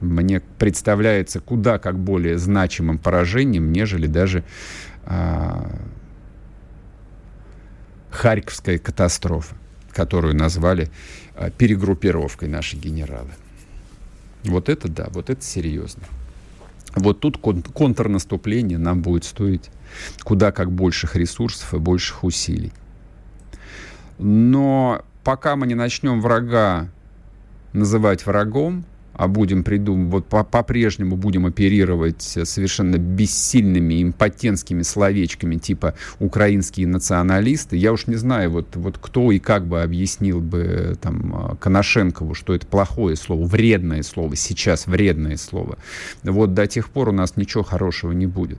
мне 0.00 0.40
представляется 0.58 1.40
куда 1.40 1.78
как 1.78 1.98
более 1.98 2.38
значимым 2.38 2.98
поражением, 2.98 3.70
нежели 3.70 4.06
даже 4.06 4.44
а, 5.04 5.70
Харьковская 8.10 8.78
катастрофа, 8.78 9.54
которую 9.92 10.34
назвали 10.34 10.90
перегруппировкой 11.48 12.48
наши 12.48 12.76
генералы. 12.76 13.30
Вот 14.44 14.68
это 14.68 14.88
да, 14.88 15.08
вот 15.10 15.30
это 15.30 15.42
серьезно. 15.42 16.02
Вот 16.94 17.20
тут 17.20 17.38
кон- 17.38 17.62
контрнаступление 17.62 18.76
нам 18.78 19.00
будет 19.00 19.24
стоить 19.24 19.70
куда 20.22 20.52
как 20.52 20.70
больших 20.70 21.16
ресурсов 21.16 21.72
и 21.74 21.78
больших 21.78 22.24
усилий. 22.24 22.72
Но 24.18 25.02
пока 25.24 25.56
мы 25.56 25.66
не 25.66 25.74
начнем 25.74 26.20
врага 26.20 26.88
называть 27.72 28.26
врагом, 28.26 28.84
а 28.84 28.89
будем 29.28 29.64
придумывать, 29.64 30.24
вот 30.30 30.48
по-прежнему 30.50 31.16
будем 31.16 31.46
оперировать 31.46 32.22
совершенно 32.22 32.96
бессильными 32.96 34.02
импотентскими 34.02 34.82
словечками 34.82 35.56
типа 35.56 35.94
украинские 36.18 36.86
националисты. 36.86 37.76
Я 37.76 37.92
уж 37.92 38.06
не 38.06 38.16
знаю, 38.16 38.50
вот, 38.50 38.76
вот 38.76 38.98
кто 38.98 39.32
и 39.32 39.38
как 39.38 39.66
бы 39.66 39.82
объяснил 39.82 40.40
бы 40.40 40.96
там 41.00 41.56
Коношенкову, 41.60 42.34
что 42.34 42.54
это 42.54 42.66
плохое 42.66 43.16
слово, 43.16 43.44
вредное 43.44 44.02
слово, 44.02 44.36
сейчас 44.36 44.86
вредное 44.86 45.36
слово. 45.36 45.78
Вот 46.22 46.54
до 46.54 46.66
тех 46.66 46.90
пор 46.90 47.10
у 47.10 47.12
нас 47.12 47.36
ничего 47.36 47.62
хорошего 47.62 48.12
не 48.12 48.26
будет. 48.26 48.58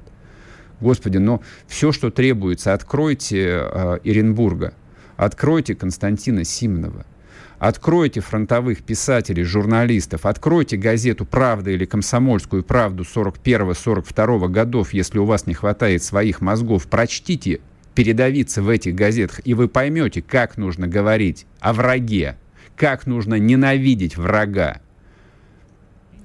Господи, 0.81 1.17
но 1.17 1.41
все, 1.67 1.91
что 1.91 2.09
требуется, 2.09 2.73
откройте 2.73 3.61
э, 3.61 3.99
Иренбурга, 4.03 4.73
откройте 5.15 5.75
Константина 5.75 6.43
Симонова, 6.43 7.05
Откройте 7.61 8.21
фронтовых 8.21 8.81
писателей, 8.81 9.43
журналистов, 9.43 10.25
откройте 10.25 10.77
газету 10.77 11.25
«Правда» 11.25 11.69
или 11.69 11.85
«Комсомольскую 11.85 12.63
правду» 12.63 13.03
41-42 13.03 14.49
годов, 14.49 14.93
если 14.93 15.19
у 15.19 15.25
вас 15.25 15.45
не 15.45 15.53
хватает 15.53 16.03
своих 16.03 16.41
мозгов. 16.41 16.87
Прочтите 16.87 17.61
передавиться 17.93 18.63
в 18.63 18.69
этих 18.69 18.95
газетах, 18.95 19.41
и 19.45 19.53
вы 19.53 19.67
поймете, 19.67 20.23
как 20.23 20.57
нужно 20.57 20.87
говорить 20.87 21.45
о 21.59 21.73
враге, 21.73 22.35
как 22.75 23.05
нужно 23.05 23.35
ненавидеть 23.35 24.17
врага, 24.17 24.81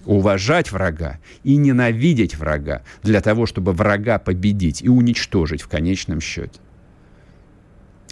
уважать 0.07 0.73
врага 0.73 1.19
и 1.45 1.57
ненавидеть 1.57 2.39
врага 2.39 2.83
для 3.03 3.21
того, 3.21 3.45
чтобы 3.45 3.75
врага 3.75 4.19
победить 4.19 4.81
и 4.81 4.89
уничтожить 4.89 5.61
в 5.61 5.69
конечном 5.69 6.23
счете. 6.23 6.59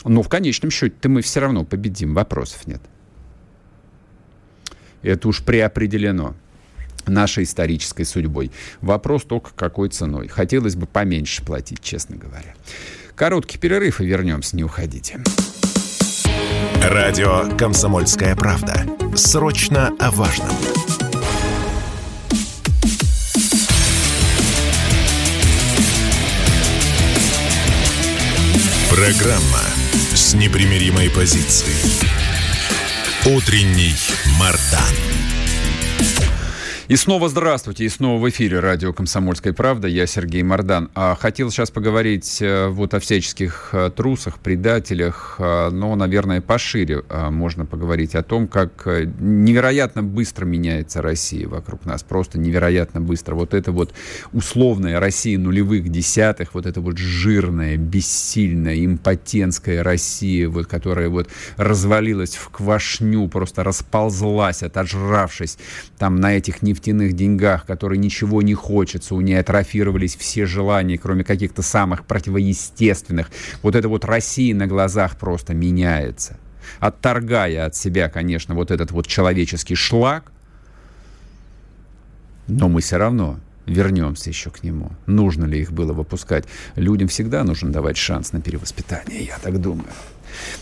Но 0.05 0.21
в 0.21 0.29
конечном 0.29 0.71
счете-то 0.71 1.09
мы 1.09 1.23
все 1.23 1.41
равно 1.41 1.65
победим, 1.65 2.13
вопросов 2.13 2.67
нет. 2.67 2.83
Это 5.05 5.29
уж 5.29 5.43
преопределено 5.43 6.35
нашей 7.07 7.45
исторической 7.45 8.05
судьбой. 8.05 8.51
Вопрос 8.81 9.25
только 9.25 9.51
какой 9.55 9.91
ценой. 9.91 10.29
Хотелось 10.29 10.75
бы 10.75 10.87
поменьше 10.87 11.45
платить, 11.45 11.83
честно 11.83 12.17
говоря. 12.17 12.55
Короткий 13.15 13.59
перерыв 13.59 14.01
и 14.01 14.07
вернемся, 14.07 14.57
не 14.57 14.65
уходите. 14.65 15.21
Радио 16.83 17.55
«Комсомольская 17.57 18.35
правда». 18.35 18.87
Срочно 19.15 19.93
о 20.01 20.11
важном. 20.11 20.49
Программа 28.91 29.61
с 30.15 30.35
непримиримой 30.35 31.11
позицией. 31.11 32.24
Утренний 33.27 33.97
Мардан. 34.39 35.24
И 36.87 36.97
снова 36.97 37.31
здравствуйте, 37.31 37.87
и 37.87 37.89
снова 37.89 38.21
в 38.21 38.29
эфире 38.29 38.61
радио 38.61 38.93
«Комсомольская 38.93 39.55
правда». 39.55 39.89
Я 39.89 40.07
Сергей 40.07 40.43
Мордан. 40.43 40.91
А, 40.95 41.17
хотел 41.19 41.51
сейчас 41.51 41.71
поговорить 41.71 42.43
э, 42.43 42.69
вот 42.69 42.93
о 42.93 43.01
всяческих 43.01 43.71
э, 43.73 43.91
трусах, 43.91 44.39
предателях, 44.39 45.37
э, 45.39 45.71
но, 45.71 45.97
наверное, 45.97 46.43
пошире 46.43 47.03
можно 47.31 47.65
поговорить 47.65 48.15
о 48.15 48.23
том, 48.23 48.47
как 48.47 48.87
невероятно 49.19 50.03
быстро 50.03 50.45
меняется 50.45 51.01
Россия 51.01 51.49
вокруг 51.49 51.87
нас. 51.87 52.03
Просто 52.03 52.39
невероятно 52.39 53.01
быстро. 53.01 53.35
Вот 53.35 53.55
это 53.55 53.73
вот 53.73 53.95
условная 54.35 55.01
Россия 55.01 55.39
нулевых 55.39 55.89
десятых, 55.89 56.53
вот 56.53 56.67
это 56.67 56.83
вот 56.83 56.99
жирная, 56.99 57.79
бессильная, 57.79 58.85
импотентская 58.85 59.83
Россия, 59.83 60.51
вот, 60.51 60.67
которая 60.67 61.09
вот 61.09 61.31
развалилась 61.57 62.37
в 62.37 62.51
квашню, 62.51 63.27
просто 63.29 63.65
расползлась, 63.65 64.63
отожравшись 64.63 65.57
там 65.97 66.17
на 66.17 66.37
этих 66.37 66.61
не 66.61 66.75
нефтяных 66.85 67.15
деньгах, 67.15 67.67
которой 67.67 67.99
ничего 67.99 68.43
не 68.43 68.55
хочется, 68.55 69.15
у 69.15 69.21
нее 69.21 69.41
атрофировались 69.41 70.17
все 70.17 70.47
желания, 70.47 70.99
кроме 70.99 71.25
каких-то 71.25 71.63
самых 71.63 72.05
противоестественных. 72.05 73.31
Вот 73.63 73.75
эта 73.75 73.89
вот 73.89 74.05
Россия 74.05 74.55
на 74.55 74.67
глазах 74.67 75.17
просто 75.17 75.55
меняется. 75.55 76.37
Отторгая 76.81 77.67
от 77.67 77.77
себя, 77.77 78.09
конечно, 78.09 78.55
вот 78.55 78.71
этот 78.71 78.91
вот 78.91 79.07
человеческий 79.07 79.75
шлак, 79.75 80.33
но 82.49 82.69
мы 82.69 82.81
все 82.81 82.99
равно 82.99 83.39
вернемся 83.67 84.29
еще 84.31 84.51
к 84.51 84.63
нему. 84.63 84.91
Нужно 85.07 85.47
ли 85.47 85.61
их 85.61 85.73
было 85.73 85.93
выпускать? 85.93 86.45
Людям 86.77 87.09
всегда 87.09 87.45
нужно 87.45 87.73
давать 87.73 87.97
шанс 87.97 88.33
на 88.33 88.41
перевоспитание, 88.41 89.25
я 89.25 89.39
так 89.39 89.59
думаю. 89.61 89.89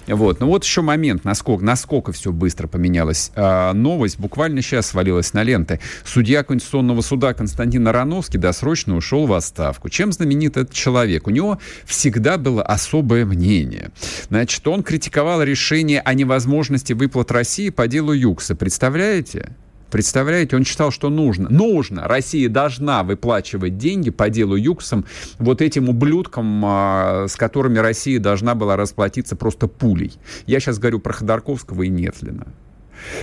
Вот. 0.06 0.40
Ну 0.40 0.46
вот 0.46 0.64
еще 0.64 0.82
момент, 0.82 1.24
насколько, 1.24 1.64
насколько 1.64 2.12
все 2.12 2.32
быстро 2.32 2.68
поменялось. 2.68 3.30
А, 3.34 3.72
новость 3.72 4.18
буквально 4.18 4.62
сейчас 4.62 4.88
свалилась 4.88 5.32
на 5.32 5.42
ленты. 5.42 5.80
Судья 6.04 6.42
Конституционного 6.42 7.00
суда 7.00 7.34
Константин 7.34 7.86
Ароновский 7.88 8.38
досрочно 8.38 8.96
ушел 8.96 9.26
в 9.26 9.32
отставку. 9.32 9.88
Чем 9.88 10.12
знаменит 10.12 10.56
этот 10.56 10.72
человек? 10.72 11.26
У 11.26 11.30
него 11.30 11.58
всегда 11.84 12.38
было 12.38 12.62
особое 12.62 13.24
мнение. 13.24 13.90
Значит, 14.28 14.66
он 14.66 14.82
критиковал 14.82 15.42
решение 15.42 16.00
о 16.00 16.14
невозможности 16.14 16.92
выплат 16.92 17.30
России 17.30 17.70
по 17.70 17.86
делу 17.88 18.12
Юкса. 18.12 18.54
Представляете? 18.54 19.52
Представляете, 19.92 20.56
он 20.56 20.64
считал, 20.64 20.90
что 20.90 21.10
нужно, 21.10 21.50
нужно, 21.50 22.08
Россия 22.08 22.48
должна 22.48 23.02
выплачивать 23.02 23.76
деньги 23.76 24.08
по 24.08 24.30
делу 24.30 24.56
Юксом 24.56 25.04
вот 25.38 25.60
этим 25.60 25.90
ублюдкам, 25.90 26.62
а, 26.64 27.26
с 27.28 27.36
которыми 27.36 27.78
Россия 27.78 28.18
должна 28.18 28.54
была 28.54 28.78
расплатиться 28.78 29.36
просто 29.36 29.68
пулей. 29.68 30.14
Я 30.46 30.60
сейчас 30.60 30.78
говорю 30.78 30.98
про 30.98 31.12
Ходорковского 31.12 31.82
и 31.82 31.90
Нефлина. 31.90 32.46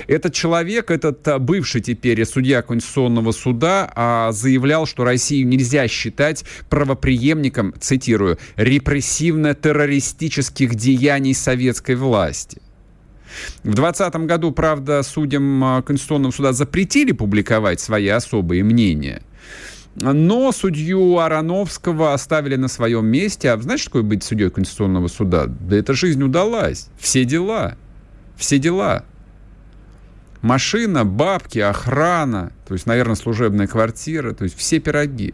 Этот 0.05 0.35
человек, 0.35 0.91
этот 0.91 1.27
а, 1.27 1.39
бывший 1.39 1.81
теперь 1.81 2.23
судья 2.23 2.61
Конституционного 2.61 3.31
суда, 3.31 3.91
а, 3.95 4.31
заявлял, 4.31 4.85
что 4.85 5.05
Россию 5.05 5.47
нельзя 5.47 5.87
считать 5.87 6.45
правоприемником, 6.69 7.73
цитирую, 7.79 8.37
репрессивно-террористических 8.57 10.75
деяний 10.75 11.33
советской 11.33 11.95
власти. 11.95 12.61
В 13.63 13.73
2020 13.75 14.15
году, 14.25 14.51
правда, 14.51 15.03
судьям 15.03 15.63
а, 15.63 15.81
Конституционного 15.81 16.31
суда 16.31 16.53
запретили 16.53 17.11
публиковать 17.11 17.79
свои 17.79 18.07
особые 18.07 18.63
мнения. 18.63 19.21
Но 19.95 20.51
судью 20.51 21.17
Ароновского 21.17 22.13
оставили 22.13 22.55
на 22.55 22.67
своем 22.67 23.05
месте. 23.05 23.51
А 23.51 23.57
знаешь, 23.59 23.83
какое 23.83 24.03
быть 24.03 24.23
судьей 24.23 24.49
Конституционного 24.49 25.07
суда? 25.07 25.47
Да 25.47 25.75
эта 25.75 25.93
жизнь 25.93 26.23
удалась. 26.23 26.87
Все 26.97 27.25
дела. 27.25 27.75
Все 28.37 28.59
дела. 28.59 29.03
Машина, 30.41 31.03
бабки, 31.03 31.59
охрана, 31.59 32.53
то 32.65 32.73
есть, 32.73 32.85
наверное, 32.85 33.15
служебная 33.15 33.67
квартира, 33.67 34.33
то 34.33 34.45
есть 34.45 34.57
все 34.57 34.79
пироги. 34.79 35.33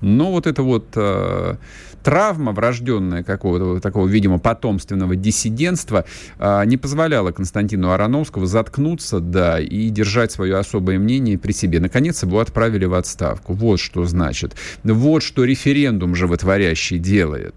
Но 0.00 0.30
вот 0.30 0.46
это 0.46 0.62
вот 0.62 0.86
э, 0.94 1.56
травма 2.02 2.52
врожденная 2.52 3.22
какого-то 3.22 3.80
такого, 3.80 4.06
видимо, 4.06 4.38
потомственного 4.38 5.16
диссидентства 5.16 6.04
э, 6.38 6.62
не 6.66 6.76
позволяла 6.76 7.32
Константину 7.32 7.90
Ароновскому 7.90 8.46
заткнуться, 8.46 9.20
да, 9.20 9.60
и 9.60 9.88
держать 9.90 10.32
свое 10.32 10.56
особое 10.56 10.98
мнение 10.98 11.38
при 11.38 11.52
себе. 11.52 11.80
Наконец 11.80 12.22
его 12.22 12.40
отправили 12.40 12.84
в 12.84 12.94
отставку. 12.94 13.52
Вот 13.52 13.80
что 13.80 14.04
значит. 14.04 14.54
Вот 14.82 15.22
что 15.22 15.44
референдум 15.44 16.14
животворящий 16.14 16.98
делает. 16.98 17.54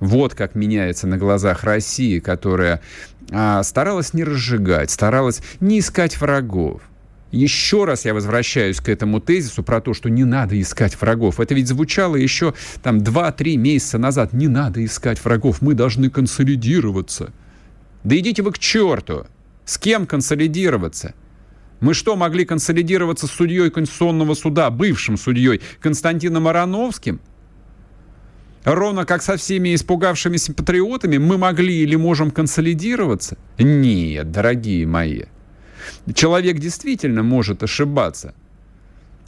Вот 0.00 0.34
как 0.34 0.54
меняется 0.54 1.06
на 1.06 1.18
глазах 1.18 1.64
России, 1.64 2.20
которая 2.20 2.80
а, 3.30 3.62
старалась 3.62 4.14
не 4.14 4.24
разжигать, 4.24 4.90
старалась 4.90 5.40
не 5.60 5.80
искать 5.80 6.20
врагов. 6.20 6.82
Еще 7.30 7.84
раз 7.84 8.06
я 8.06 8.14
возвращаюсь 8.14 8.80
к 8.80 8.88
этому 8.88 9.20
тезису 9.20 9.62
про 9.62 9.80
то, 9.80 9.92
что 9.92 10.08
не 10.08 10.24
надо 10.24 10.58
искать 10.60 10.98
врагов. 11.00 11.40
Это 11.40 11.54
ведь 11.54 11.68
звучало 11.68 12.16
еще 12.16 12.54
там 12.82 12.98
2-3 12.98 13.56
месяца 13.56 13.98
назад. 13.98 14.32
Не 14.32 14.48
надо 14.48 14.82
искать 14.84 15.22
врагов, 15.22 15.60
мы 15.60 15.74
должны 15.74 16.08
консолидироваться. 16.08 17.32
Да 18.04 18.18
идите 18.18 18.42
вы 18.42 18.52
к 18.52 18.58
черту! 18.58 19.26
С 19.66 19.76
кем 19.76 20.06
консолидироваться? 20.06 21.14
Мы 21.80 21.92
что, 21.92 22.16
могли 22.16 22.46
консолидироваться 22.46 23.26
с 23.26 23.30
судьей 23.30 23.70
Конституционного 23.70 24.34
суда, 24.34 24.70
бывшим 24.70 25.18
судьей 25.18 25.60
Константином 25.80 26.48
Ароновским? 26.48 27.20
ровно 28.64 29.04
как 29.04 29.22
со 29.22 29.36
всеми 29.36 29.74
испугавшимися 29.74 30.52
патриотами, 30.52 31.18
мы 31.18 31.38
могли 31.38 31.82
или 31.82 31.96
можем 31.96 32.30
консолидироваться? 32.30 33.36
Нет, 33.58 34.30
дорогие 34.30 34.86
мои. 34.86 35.24
Человек 36.14 36.58
действительно 36.58 37.22
может 37.22 37.62
ошибаться. 37.62 38.34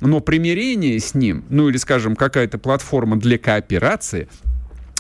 Но 0.01 0.21
примирение 0.21 0.99
с 0.99 1.15
ним, 1.15 1.45
ну 1.51 1.69
или, 1.69 1.77
скажем, 1.77 2.17
какая-то 2.17 2.59
платформа 2.59 3.19
для 3.19 3.39
кооперации, 3.39 4.29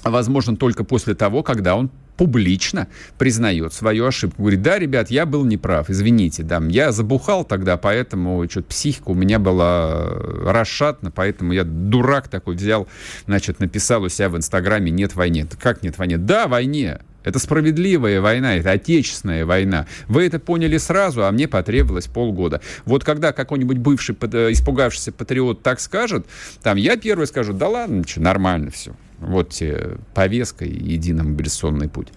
возможно 0.04 0.56
только 0.56 0.84
после 0.84 1.14
того, 1.14 1.42
когда 1.42 1.74
он 1.74 1.90
публично 2.20 2.86
признает 3.16 3.72
свою 3.72 4.04
ошибку. 4.04 4.42
Говорит, 4.42 4.60
да, 4.60 4.78
ребят, 4.78 5.10
я 5.10 5.24
был 5.24 5.46
неправ, 5.46 5.88
извините, 5.88 6.42
да, 6.42 6.60
я 6.68 6.92
забухал 6.92 7.44
тогда, 7.44 7.78
поэтому 7.78 8.46
что-то 8.46 8.68
психика 8.68 9.08
у 9.08 9.14
меня 9.14 9.38
была 9.38 10.06
расшатна, 10.44 11.10
поэтому 11.10 11.54
я 11.54 11.64
дурак 11.64 12.28
такой 12.28 12.56
взял, 12.56 12.86
значит, 13.24 13.58
написал 13.58 14.02
у 14.02 14.10
себя 14.10 14.28
в 14.28 14.36
Инстаграме 14.36 14.90
«нет 14.90 15.14
войне». 15.14 15.46
Как 15.58 15.82
нет 15.82 15.96
войне? 15.96 16.18
Да, 16.18 16.46
войне. 16.46 17.00
Это 17.22 17.38
справедливая 17.38 18.20
война, 18.20 18.56
это 18.56 18.70
отечественная 18.70 19.44
война. 19.44 19.86
Вы 20.08 20.26
это 20.26 20.38
поняли 20.38 20.78
сразу, 20.78 21.24
а 21.24 21.32
мне 21.32 21.48
потребовалось 21.48 22.06
полгода. 22.06 22.60
Вот 22.86 23.04
когда 23.04 23.32
какой-нибудь 23.32 23.78
бывший 23.78 24.16
э, 24.20 24.52
испугавшийся 24.52 25.12
патриот 25.12 25.62
так 25.62 25.80
скажет, 25.80 26.26
там 26.62 26.76
я 26.76 26.96
первый 26.96 27.26
скажу, 27.26 27.52
да 27.52 27.68
ладно, 27.68 28.04
что, 28.06 28.22
нормально 28.22 28.70
все. 28.70 28.92
Вот 29.18 29.50
тебе 29.50 29.98
повестка 30.14 30.64
и 30.64 30.72
единый 30.72 31.24
мобилизационный 31.24 31.88
путь. 31.88 32.08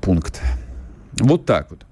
Пункт. 0.00 0.40
Вот 1.12 1.44
так 1.44 1.70
вот. 1.70 1.84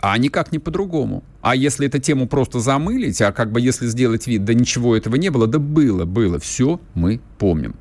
А 0.00 0.18
никак 0.18 0.52
не 0.52 0.58
по-другому. 0.58 1.24
А 1.40 1.56
если 1.56 1.86
эту 1.86 1.98
тему 1.98 2.28
просто 2.28 2.60
замылить, 2.60 3.22
а 3.22 3.32
как 3.32 3.50
бы 3.50 3.60
если 3.60 3.86
сделать 3.86 4.26
вид, 4.26 4.44
да 4.44 4.52
ничего 4.52 4.94
этого 4.94 5.16
не 5.16 5.30
было, 5.30 5.46
да 5.46 5.58
было, 5.58 6.04
было, 6.04 6.38
все 6.38 6.78
мы 6.92 7.20
помним. 7.38 7.74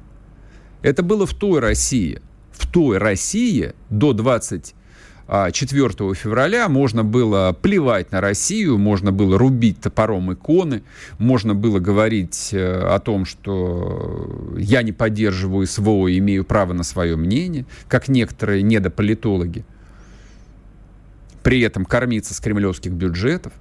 Это 0.82 1.04
было 1.04 1.26
в 1.26 1.34
той 1.34 1.60
России. 1.60 2.22
В 2.54 2.72
той 2.72 2.98
России 2.98 3.74
до 3.90 4.14
20 4.14 4.76
4 5.28 5.86
а, 5.86 6.14
февраля 6.14 6.68
можно 6.68 7.04
было 7.04 7.58
плевать 7.60 8.12
на 8.12 8.20
Россию, 8.20 8.78
можно 8.78 9.12
было 9.14 9.38
рубить 9.38 9.80
топором 9.80 10.34
иконы, 10.34 10.84
можно 11.18 11.56
было 11.56 11.80
говорить 11.80 12.50
э, 12.52 12.82
о 12.82 13.00
том, 13.00 13.26
что 13.26 14.54
я 14.58 14.84
не 14.84 14.92
поддерживаю 14.92 15.66
СВО 15.66 16.08
и 16.10 16.18
имею 16.18 16.44
право 16.44 16.74
на 16.74 16.84
свое 16.84 17.16
мнение, 17.16 17.66
как 17.88 18.10
некоторые 18.10 18.64
недополитологи. 18.64 19.66
При 21.42 21.62
этом 21.62 21.86
кормиться 21.86 22.34
с 22.34 22.40
кремлевских 22.42 22.92
бюджетов. 22.92 23.54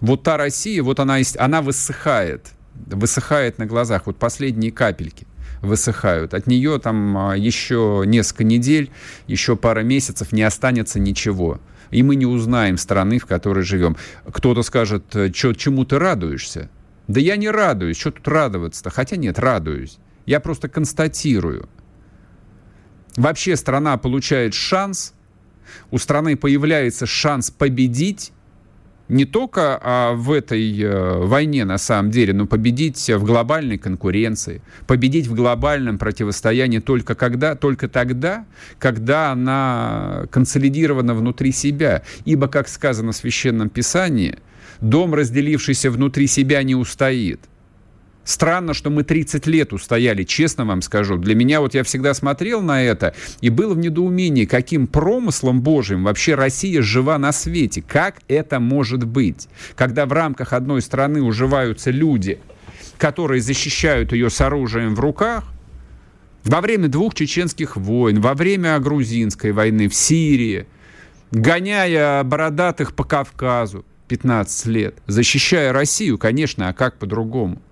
Вот 0.00 0.22
та 0.22 0.36
Россия, 0.36 0.82
вот 0.82 1.00
она, 1.00 1.16
она 1.38 1.62
высыхает, 1.62 2.52
высыхает 2.74 3.56
на 3.56 3.64
глазах, 3.64 4.02
вот 4.04 4.18
последние 4.18 4.70
капельки 4.70 5.26
высыхают. 5.62 6.34
От 6.34 6.46
нее 6.46 6.78
там 6.78 7.16
а, 7.16 7.36
еще 7.36 8.04
несколько 8.06 8.44
недель, 8.44 8.90
еще 9.26 9.56
пара 9.56 9.80
месяцев 9.80 10.32
не 10.32 10.42
останется 10.42 10.98
ничего. 10.98 11.60
И 11.90 12.02
мы 12.02 12.16
не 12.16 12.26
узнаем 12.26 12.78
страны, 12.78 13.18
в 13.18 13.26
которой 13.26 13.64
живем. 13.64 13.96
Кто-то 14.30 14.62
скажет, 14.62 15.04
Чё, 15.32 15.52
чему 15.52 15.84
ты 15.84 15.98
радуешься? 15.98 16.68
Да 17.08 17.20
я 17.20 17.36
не 17.36 17.48
радуюсь, 17.48 17.98
что 17.98 18.10
тут 18.10 18.26
радоваться-то? 18.26 18.90
Хотя 18.90 19.16
нет, 19.16 19.38
радуюсь. 19.38 19.98
Я 20.26 20.40
просто 20.40 20.68
констатирую. 20.68 21.68
Вообще 23.16 23.56
страна 23.56 23.96
получает 23.96 24.54
шанс, 24.54 25.14
у 25.90 25.98
страны 25.98 26.36
появляется 26.36 27.06
шанс 27.06 27.50
победить, 27.50 28.32
не 29.08 29.24
только 29.24 29.78
а, 29.82 30.12
в 30.14 30.32
этой 30.32 30.80
а, 30.82 31.24
войне 31.24 31.64
на 31.64 31.78
самом 31.78 32.10
деле, 32.10 32.32
но 32.32 32.46
победить 32.46 33.08
в 33.08 33.24
глобальной 33.24 33.78
конкуренции, 33.78 34.62
победить 34.86 35.26
в 35.26 35.34
глобальном 35.34 35.98
противостоянии 35.98 36.78
только 36.78 37.14
когда, 37.14 37.54
только 37.54 37.88
тогда, 37.88 38.44
когда 38.78 39.32
она 39.32 40.26
консолидирована 40.30 41.14
внутри 41.14 41.52
себя. 41.52 42.02
Ибо, 42.24 42.48
как 42.48 42.68
сказано 42.68 43.12
в 43.12 43.16
Священном 43.16 43.68
Писании, 43.68 44.38
дом, 44.80 45.14
разделившийся 45.14 45.90
внутри 45.90 46.26
себя, 46.26 46.62
не 46.62 46.74
устоит– 46.74 47.40
Странно, 48.26 48.74
что 48.74 48.90
мы 48.90 49.04
30 49.04 49.46
лет 49.46 49.72
устояли, 49.72 50.24
честно 50.24 50.64
вам 50.64 50.82
скажу. 50.82 51.16
Для 51.16 51.36
меня 51.36 51.60
вот 51.60 51.74
я 51.74 51.84
всегда 51.84 52.12
смотрел 52.12 52.60
на 52.60 52.82
это 52.82 53.14
и 53.40 53.50
был 53.50 53.72
в 53.72 53.78
недоумении, 53.78 54.46
каким 54.46 54.88
промыслом 54.88 55.62
Божьим 55.62 56.02
вообще 56.02 56.34
Россия 56.34 56.82
жива 56.82 57.18
на 57.18 57.30
свете. 57.30 57.84
Как 57.86 58.16
это 58.26 58.58
может 58.58 59.04
быть? 59.04 59.48
Когда 59.76 60.06
в 60.06 60.12
рамках 60.12 60.52
одной 60.52 60.82
страны 60.82 61.22
уживаются 61.22 61.92
люди, 61.92 62.40
которые 62.98 63.40
защищают 63.40 64.10
ее 64.10 64.28
с 64.28 64.40
оружием 64.40 64.96
в 64.96 65.00
руках, 65.00 65.44
во 66.42 66.60
время 66.60 66.88
двух 66.88 67.14
чеченских 67.14 67.76
войн, 67.76 68.20
во 68.20 68.34
время 68.34 68.76
грузинской 68.80 69.52
войны 69.52 69.88
в 69.88 69.94
Сирии, 69.94 70.66
гоняя 71.30 72.24
бородатых 72.24 72.92
по 72.92 73.04
Кавказу 73.04 73.84
15 74.08 74.66
лет, 74.66 74.96
защищая 75.06 75.72
Россию, 75.72 76.18
конечно, 76.18 76.68
а 76.68 76.72
как 76.72 76.98
по-другому? 76.98 77.62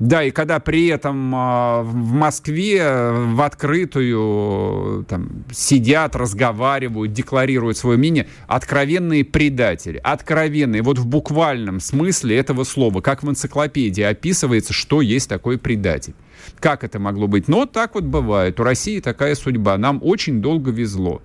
Да, 0.00 0.24
и 0.24 0.32
когда 0.32 0.58
при 0.58 0.88
этом 0.88 1.34
э, 1.34 1.82
в 1.82 2.12
Москве 2.12 3.12
в 3.12 3.40
открытую 3.40 5.04
там, 5.08 5.44
сидят, 5.52 6.16
разговаривают, 6.16 7.12
декларируют 7.12 7.76
свое 7.76 7.96
мнение, 7.96 8.26
откровенные 8.48 9.24
предатели, 9.24 10.00
откровенные, 10.02 10.82
вот 10.82 10.98
в 10.98 11.06
буквальном 11.06 11.78
смысле 11.78 12.36
этого 12.36 12.64
слова, 12.64 13.00
как 13.00 13.22
в 13.22 13.30
энциклопедии 13.30 14.02
описывается, 14.02 14.72
что 14.72 15.00
есть 15.00 15.28
такой 15.28 15.58
предатель. 15.58 16.14
Как 16.58 16.82
это 16.82 16.98
могло 16.98 17.28
быть? 17.28 17.46
Но 17.46 17.64
так 17.64 17.94
вот 17.94 18.04
бывает. 18.04 18.58
У 18.58 18.64
России 18.64 19.00
такая 19.00 19.34
судьба. 19.34 19.78
Нам 19.78 20.00
очень 20.02 20.42
долго 20.42 20.70
везло. 20.70 21.22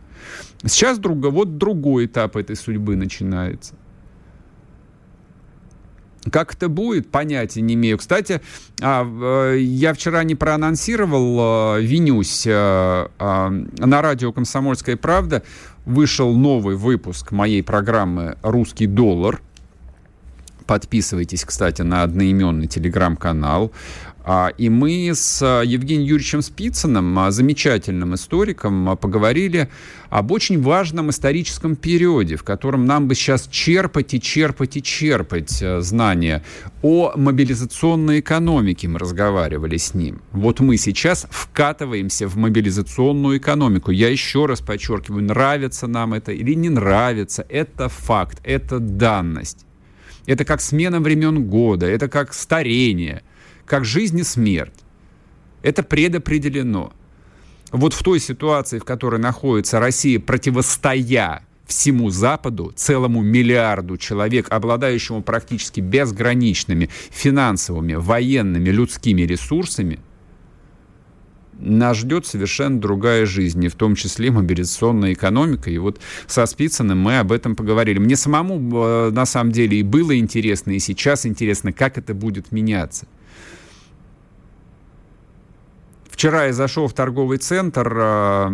Сейчас 0.64 1.00
друг, 1.00 1.18
вот 1.18 1.58
другой 1.58 2.06
этап 2.06 2.36
этой 2.36 2.56
судьбы 2.56 2.96
начинается. 2.96 3.76
Как 6.32 6.54
это 6.54 6.70
будет, 6.70 7.10
понятия 7.10 7.62
не 7.62 7.74
имею. 7.76 7.98
Кстати, 7.98 8.42
а, 8.82 9.06
э, 9.06 9.60
я 9.60 9.94
вчера 9.94 10.24
не 10.24 10.36
проанонсировал, 10.36 11.78
э, 11.78 11.82
винюсь, 11.82 12.46
э, 12.46 12.52
а, 12.52 13.50
на 13.50 14.02
радио 14.02 14.32
«Комсомольская 14.32 14.98
правда» 14.98 15.44
вышел 15.86 16.36
новый 16.36 16.76
выпуск 16.76 17.32
моей 17.32 17.64
программы 17.64 18.38
«Русский 18.44 18.88
доллар». 18.88 19.42
Подписывайтесь, 20.66 21.46
кстати, 21.46 21.82
на 21.82 22.04
одноименный 22.04 22.68
телеграм-канал. 22.68 23.72
А, 24.24 24.50
и 24.58 24.70
мы 24.70 25.12
с 25.14 25.42
а, 25.42 25.62
Евгением 25.62 26.08
Юрьевичем 26.08 26.42
Спицыным, 26.42 27.18
а, 27.18 27.32
замечательным 27.32 28.16
историком, 28.16 28.98
поговорили 28.98 29.70
об 30.10 30.32
очень 30.32 30.62
важном 30.62 31.10
историческом 31.10 31.76
периоде, 31.76 32.36
в 32.36 32.44
котором 32.44 32.86
нам 32.86 33.08
бы 33.08 33.16
сейчас 33.16 33.48
черпать 33.48 34.14
и 34.14 34.22
черпать 34.22 34.76
и 34.78 34.84
черпать 34.84 35.64
знания. 35.80 36.44
О 36.82 37.14
мобилизационной 37.16 38.20
экономике 38.20 38.88
мы 38.88 39.00
разговаривали 39.00 39.78
с 39.78 39.94
ним. 39.94 40.22
Вот 40.32 40.60
мы 40.60 40.78
сейчас 40.78 41.26
вкатываемся 41.30 42.28
в 42.28 42.36
мобилизационную 42.36 43.38
экономику. 43.38 43.92
Я 43.92 44.10
еще 44.10 44.46
раз 44.46 44.62
подчеркиваю, 44.62 45.24
нравится 45.24 45.88
нам 45.88 46.14
это 46.14 46.32
или 46.32 46.54
не 46.54 46.70
нравится, 46.70 47.46
это 47.48 47.88
факт, 47.88 48.40
это 48.44 48.80
данность. 48.80 49.66
Это 50.26 50.46
как 50.46 50.62
смена 50.62 51.00
времен 51.00 51.46
года, 51.46 51.88
это 51.88 52.08
как 52.10 52.34
старение– 52.34 53.24
как 53.70 53.86
жизнь 53.86 54.20
и 54.20 54.24
смерть. 54.24 54.74
Это 55.62 55.84
предопределено. 55.84 56.92
вот 57.72 57.94
в 57.94 58.04
той 58.04 58.20
ситуации, 58.20 58.80
в 58.80 58.84
которой 58.84 59.20
находится 59.20 59.80
Россия, 59.80 60.20
противостоя 60.20 61.44
всему 61.68 62.10
Западу, 62.10 62.74
целому 62.76 63.22
миллиарду 63.22 63.98
человек, 63.98 64.48
обладающему 64.50 65.22
практически 65.22 65.82
безграничными 65.82 66.90
финансовыми, 67.12 67.94
военными, 67.94 68.70
людскими 68.70 69.22
ресурсами, 69.22 70.00
нас 71.60 71.98
ждет 71.98 72.26
совершенно 72.26 72.80
другая 72.80 73.26
жизнь, 73.26 73.64
и 73.64 73.68
в 73.68 73.76
том 73.76 73.96
числе 73.96 74.32
мобилизационная 74.32 75.14
экономика. 75.14 75.70
И 75.70 75.78
вот 75.78 76.00
со 76.26 76.46
Спицыным 76.46 76.98
мы 76.98 77.20
об 77.20 77.32
этом 77.32 77.56
поговорили. 77.56 78.00
Мне 78.00 78.16
самому, 78.16 78.60
э, 78.84 79.12
на 79.12 79.26
самом 79.26 79.52
деле, 79.52 79.78
и 79.78 79.84
было 79.84 80.18
интересно, 80.18 80.72
и 80.72 80.80
сейчас 80.80 81.26
интересно, 81.26 81.74
как 81.74 81.98
это 81.98 82.14
будет 82.14 82.52
меняться. 82.52 83.08
Вчера 86.20 86.48
я 86.48 86.52
зашел 86.52 86.90
в 86.90 86.92
торговый 86.92 87.38
центр, 87.38 87.94
а, 87.98 88.54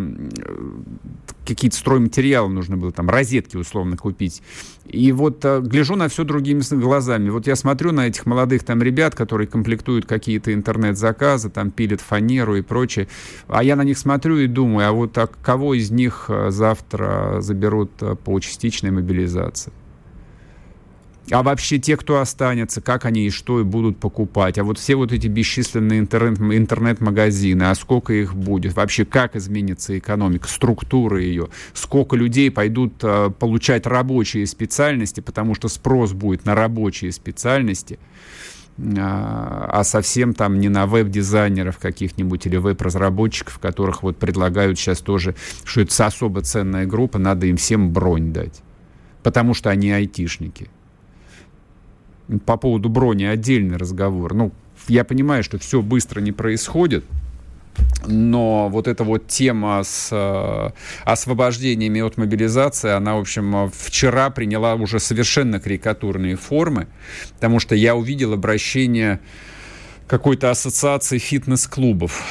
какие-то 1.48 1.76
стройматериалы 1.76 2.48
нужно 2.48 2.78
было, 2.78 2.92
там, 2.92 3.10
розетки 3.10 3.58
условно 3.58 3.98
купить. 3.98 4.44
И 4.86 5.12
вот 5.12 5.44
а, 5.46 5.62
гляжу 5.62 5.96
на 5.96 6.08
все 6.08 6.26
другими 6.26 6.62
глазами. 6.76 7.32
Вот 7.32 7.48
я 7.48 7.56
смотрю 7.56 7.92
на 7.92 8.06
этих 8.06 8.28
молодых 8.28 8.64
там 8.64 8.84
ребят, 8.84 9.16
которые 9.16 9.48
комплектуют 9.48 10.06
какие-то 10.06 10.54
интернет-заказы, 10.54 11.50
там 11.50 11.72
пилят 11.72 12.02
фанеру 12.02 12.56
и 12.56 12.62
прочее. 12.62 13.08
А 13.48 13.64
я 13.64 13.76
на 13.76 13.84
них 13.84 13.98
смотрю 13.98 14.38
и 14.38 14.46
думаю, 14.46 14.88
а 14.88 14.92
вот 14.92 15.18
а 15.18 15.26
кого 15.26 15.74
из 15.74 15.90
них 15.90 16.26
а, 16.28 16.52
завтра 16.52 17.42
заберут 17.42 17.90
по 18.24 18.40
частичной 18.40 18.92
мобилизации? 18.92 19.74
А 21.32 21.42
вообще 21.42 21.80
те, 21.80 21.98
кто 21.98 22.20
останется, 22.20 22.82
как 22.82 23.06
они 23.06 23.26
и 23.26 23.30
что 23.32 23.60
и 23.60 23.64
будут 23.64 23.98
покупать. 23.98 24.60
А 24.60 24.64
вот 24.64 24.78
все 24.78 24.96
вот 24.96 25.12
эти 25.12 25.28
бесчисленные 25.28 26.00
интернет, 26.00 26.40
интернет-магазины, 26.40 27.64
а 27.64 27.74
сколько 27.74 28.14
их 28.14 28.36
будет? 28.36 28.76
Вообще 28.76 29.06
как 29.06 29.36
изменится 29.36 29.98
экономика, 29.98 30.48
структура 30.48 31.20
ее? 31.20 31.50
Сколько 31.74 32.16
людей 32.16 32.52
пойдут 32.52 32.94
а, 33.02 33.32
получать 33.32 33.88
рабочие 33.88 34.46
специальности, 34.46 35.20
потому 35.20 35.56
что 35.56 35.68
спрос 35.68 36.14
будет 36.14 36.46
на 36.46 36.54
рабочие 36.54 37.12
специальности, 37.12 37.98
а, 38.78 39.70
а 39.72 39.84
совсем 39.84 40.36
там 40.36 40.60
не 40.60 40.70
на 40.70 40.86
веб-дизайнеров 40.86 41.80
каких-нибудь 41.80 42.46
или 42.46 42.58
веб-разработчиков, 42.58 43.58
которых 43.58 44.04
вот 44.04 44.18
предлагают 44.18 44.78
сейчас 44.78 45.00
тоже, 45.00 45.34
что 45.64 45.82
это 45.82 46.06
особо 46.06 46.42
ценная 46.42 46.86
группа, 46.86 47.18
надо 47.18 47.48
им 47.48 47.58
всем 47.58 47.90
бронь 47.92 48.32
дать, 48.32 48.62
потому 49.24 49.56
что 49.56 49.72
они 49.72 49.92
айтишники 49.92 50.70
по 52.46 52.58
поводу 52.58 52.90
брони 52.90 53.24
отдельный 53.24 53.78
разговор. 53.78 54.34
Ну, 54.34 54.52
я 54.88 55.04
понимаю, 55.04 55.44
что 55.44 55.58
все 55.58 55.82
быстро 55.82 56.22
не 56.22 56.32
происходит, 56.32 57.06
но 58.08 58.70
вот 58.70 58.88
эта 58.88 59.04
вот 59.04 59.28
тема 59.28 59.82
с 59.84 60.10
э, 60.12 60.70
освобождениями 61.04 62.02
от 62.02 62.18
мобилизации, 62.18 62.92
она, 62.92 63.16
в 63.16 63.20
общем, 63.20 63.72
вчера 63.74 64.30
приняла 64.30 64.76
уже 64.76 65.00
совершенно 65.00 65.60
карикатурные 65.60 66.36
формы, 66.36 66.88
потому 67.34 67.60
что 67.60 67.76
я 67.76 67.96
увидел 67.96 68.34
обращение 68.34 69.20
какой-то 70.08 70.52
ассоциации 70.52 71.18
фитнес-клубов. 71.18 72.24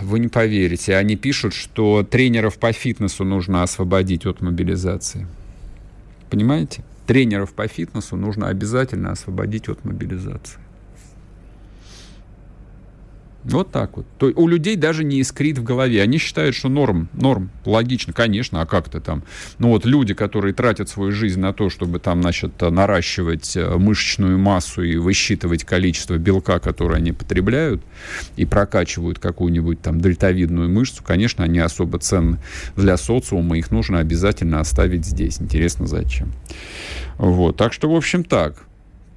Вы 0.00 0.18
не 0.18 0.28
поверите, 0.28 0.96
они 0.96 1.16
пишут, 1.16 1.52
что 1.52 2.02
тренеров 2.02 2.58
по 2.58 2.72
фитнесу 2.72 3.24
нужно 3.24 3.62
освободить 3.62 4.24
от 4.26 4.40
мобилизации. 4.40 5.26
Понимаете? 6.30 6.82
Тренеров 7.08 7.54
по 7.54 7.66
фитнесу 7.66 8.16
нужно 8.16 8.48
обязательно 8.48 9.12
освободить 9.12 9.70
от 9.70 9.82
мобилизации. 9.82 10.60
Вот 13.48 13.70
так 13.70 13.96
вот. 13.96 14.06
То 14.18 14.26
у 14.34 14.46
людей 14.46 14.76
даже 14.76 15.04
не 15.04 15.20
искрит 15.20 15.58
в 15.58 15.62
голове. 15.62 16.02
Они 16.02 16.18
считают, 16.18 16.54
что 16.54 16.68
норм, 16.68 17.08
норм, 17.14 17.50
логично, 17.64 18.12
конечно, 18.12 18.60
а 18.60 18.66
как 18.66 18.88
то 18.88 19.00
там? 19.00 19.22
Ну 19.58 19.68
вот 19.70 19.86
люди, 19.86 20.14
которые 20.14 20.52
тратят 20.52 20.88
свою 20.88 21.12
жизнь 21.12 21.40
на 21.40 21.52
то, 21.52 21.70
чтобы 21.70 21.98
там, 21.98 22.20
значит, 22.20 22.60
наращивать 22.60 23.56
э, 23.56 23.76
мышечную 23.76 24.38
массу 24.38 24.82
и 24.82 24.96
высчитывать 24.96 25.64
количество 25.64 26.18
белка, 26.18 26.58
которое 26.58 26.96
они 26.96 27.12
потребляют, 27.12 27.82
и 28.36 28.44
прокачивают 28.44 29.18
какую-нибудь 29.18 29.80
там 29.80 30.00
дельтовидную 30.00 30.68
мышцу, 30.68 31.02
конечно, 31.02 31.44
они 31.44 31.58
особо 31.58 31.98
ценны 31.98 32.38
для 32.76 32.96
социума, 32.96 33.56
их 33.56 33.70
нужно 33.70 33.98
обязательно 33.98 34.60
оставить 34.60 35.06
здесь. 35.06 35.40
Интересно, 35.40 35.86
зачем? 35.86 36.32
Вот, 37.16 37.56
так 37.56 37.72
что, 37.72 37.90
в 37.90 37.96
общем, 37.96 38.24
так. 38.24 38.67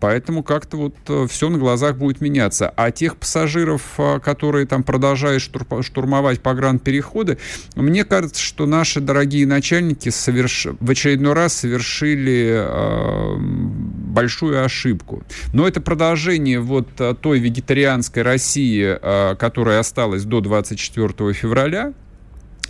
Поэтому 0.01 0.41
как-то 0.41 0.77
вот 0.77 0.95
э, 1.07 1.27
все 1.29 1.49
на 1.49 1.59
глазах 1.59 1.95
будет 1.95 2.21
меняться. 2.21 2.73
А 2.75 2.89
тех 2.89 3.17
пассажиров, 3.17 3.83
э, 3.99 4.19
которые 4.19 4.65
там 4.65 4.81
продолжают 4.81 5.43
штурмовать 5.43 6.41
погранпереходы, 6.41 7.37
мне 7.75 8.03
кажется, 8.03 8.41
что 8.41 8.65
наши 8.65 8.99
дорогие 8.99 9.45
начальники 9.45 10.09
соверш... 10.09 10.67
в 10.79 10.89
очередной 10.89 11.33
раз 11.33 11.53
совершили 11.53 12.65
э, 12.65 13.35
большую 13.37 14.65
ошибку. 14.65 15.23
Но 15.53 15.67
это 15.67 15.81
продолжение 15.81 16.59
вот 16.59 16.89
э, 16.99 17.13
той 17.21 17.37
вегетарианской 17.37 18.23
России, 18.23 18.97
э, 18.99 19.35
которая 19.35 19.79
осталась 19.79 20.23
до 20.23 20.41
24 20.41 21.33
февраля, 21.33 21.93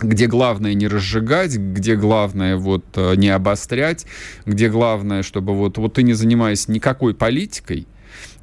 где 0.02 0.26
главное 0.26 0.74
не 0.74 0.88
разжигать, 0.88 1.56
где 1.56 1.96
главное 1.96 2.56
вот 2.56 2.84
э, 2.96 3.14
не 3.16 3.28
обострять, 3.28 4.06
где 4.46 4.68
главное, 4.68 5.22
чтобы 5.22 5.54
вот, 5.54 5.78
вот 5.78 5.94
ты 5.94 6.02
не 6.02 6.12
занимаешься 6.12 6.70
никакой 6.72 7.14
политикой, 7.14 7.86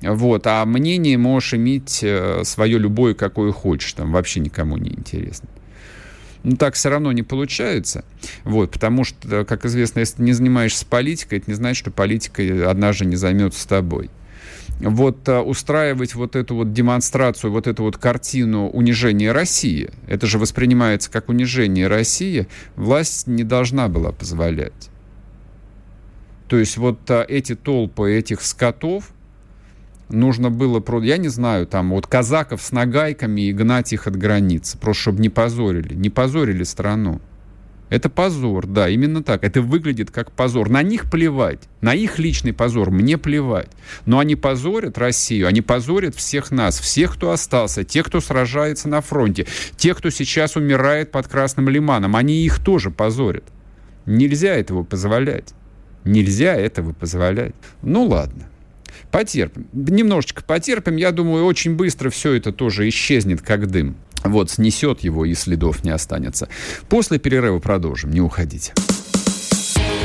вот, 0.01 0.47
а 0.47 0.65
мнение 0.65 1.17
можешь 1.17 1.53
иметь 1.53 1.99
э, 2.01 2.41
свое 2.43 2.77
любое, 2.77 3.13
какое 3.13 3.51
хочешь, 3.51 3.93
там 3.93 4.11
вообще 4.11 4.39
никому 4.39 4.77
не 4.77 4.91
интересно. 4.91 5.49
Ну, 6.43 6.55
так 6.55 6.75
все 6.75 6.89
равно 6.89 7.11
не 7.11 7.23
получается, 7.23 8.05
вот, 8.45 8.71
потому 8.71 9.03
что, 9.03 9.43
как 9.43 9.65
известно, 9.65 9.99
если 9.99 10.17
ты 10.17 10.23
не 10.23 10.31
занимаешься 10.31 10.85
политикой, 10.85 11.39
это 11.39 11.51
не 11.51 11.55
значит, 11.55 11.81
что 11.81 11.91
политика 11.91 12.69
однажды 12.69 13.05
не 13.05 13.17
займется 13.17 13.61
с 13.61 13.65
тобой 13.65 14.09
вот 14.79 15.27
а, 15.27 15.41
устраивать 15.41 16.15
вот 16.15 16.35
эту 16.35 16.55
вот 16.55 16.73
демонстрацию, 16.73 17.51
вот 17.51 17.67
эту 17.67 17.83
вот 17.83 17.97
картину 17.97 18.69
унижения 18.69 19.31
России, 19.31 19.91
это 20.07 20.25
же 20.25 20.39
воспринимается 20.39 21.11
как 21.11 21.29
унижение 21.29 21.87
России, 21.87 22.47
власть 22.75 23.27
не 23.27 23.43
должна 23.43 23.89
была 23.89 24.11
позволять. 24.11 24.89
То 26.47 26.57
есть 26.57 26.77
вот 26.77 26.99
а, 27.11 27.25
эти 27.27 27.55
толпы 27.55 28.13
этих 28.13 28.41
скотов, 28.41 29.11
нужно 30.09 30.49
было, 30.49 30.83
я 31.03 31.17
не 31.17 31.27
знаю, 31.27 31.67
там 31.67 31.91
вот 31.91 32.07
казаков 32.07 32.61
с 32.61 32.71
нагайками 32.71 33.41
и 33.41 33.53
гнать 33.53 33.93
их 33.93 34.07
от 34.07 34.15
границы, 34.15 34.77
просто 34.77 35.01
чтобы 35.03 35.21
не 35.21 35.29
позорили, 35.29 35.93
не 35.93 36.09
позорили 36.09 36.63
страну. 36.63 37.21
Это 37.89 38.09
позор, 38.09 38.67
да, 38.67 38.87
именно 38.87 39.23
так. 39.23 39.43
Это 39.43 39.61
выглядит 39.61 40.11
как 40.11 40.31
позор. 40.31 40.69
На 40.69 40.83
них 40.83 41.09
плевать. 41.09 41.59
На 41.81 41.95
их 41.95 42.19
личный 42.19 42.53
позор 42.53 42.91
мне 42.91 43.17
плевать. 43.17 43.69
Но 44.05 44.19
они 44.19 44.35
позорят 44.35 44.97
Россию, 44.97 45.47
они 45.47 45.61
позорят 45.61 46.15
всех 46.15 46.51
нас, 46.51 46.79
всех, 46.79 47.15
кто 47.15 47.31
остался, 47.31 47.83
тех, 47.83 48.05
кто 48.05 48.21
сражается 48.21 48.89
на 48.89 49.01
фронте, 49.01 49.47
тех, 49.75 49.97
кто 49.97 50.11
сейчас 50.11 50.55
умирает 50.55 51.11
под 51.11 51.27
Красным 51.27 51.67
Лиманом. 51.67 52.15
Они 52.15 52.45
их 52.45 52.63
тоже 52.63 52.91
позорят. 52.91 53.45
Нельзя 54.05 54.53
этого 54.53 54.83
позволять. 54.83 55.53
Нельзя 56.03 56.55
этого 56.55 56.93
позволять. 56.93 57.55
Ну 57.81 58.05
ладно. 58.05 58.47
Потерпим. 59.11 59.67
Немножечко 59.73 60.43
потерпим. 60.43 60.95
Я 60.95 61.11
думаю, 61.11 61.45
очень 61.45 61.75
быстро 61.75 62.11
все 62.11 62.33
это 62.33 62.51
тоже 62.51 62.87
исчезнет, 62.87 63.41
как 63.41 63.67
дым 63.67 63.95
вот, 64.23 64.51
снесет 64.51 65.01
его 65.01 65.25
и 65.25 65.33
следов 65.33 65.83
не 65.83 65.91
останется. 65.91 66.49
После 66.87 67.19
перерыва 67.19 67.59
продолжим, 67.59 68.11
не 68.11 68.21
уходите. 68.21 68.73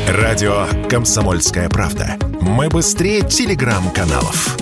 Радио 0.09 0.67
«Комсомольская 0.89 1.69
правда». 1.69 2.19
Мы 2.41 2.69
быстрее 2.69 3.23
телеграм-каналов. 3.23 4.57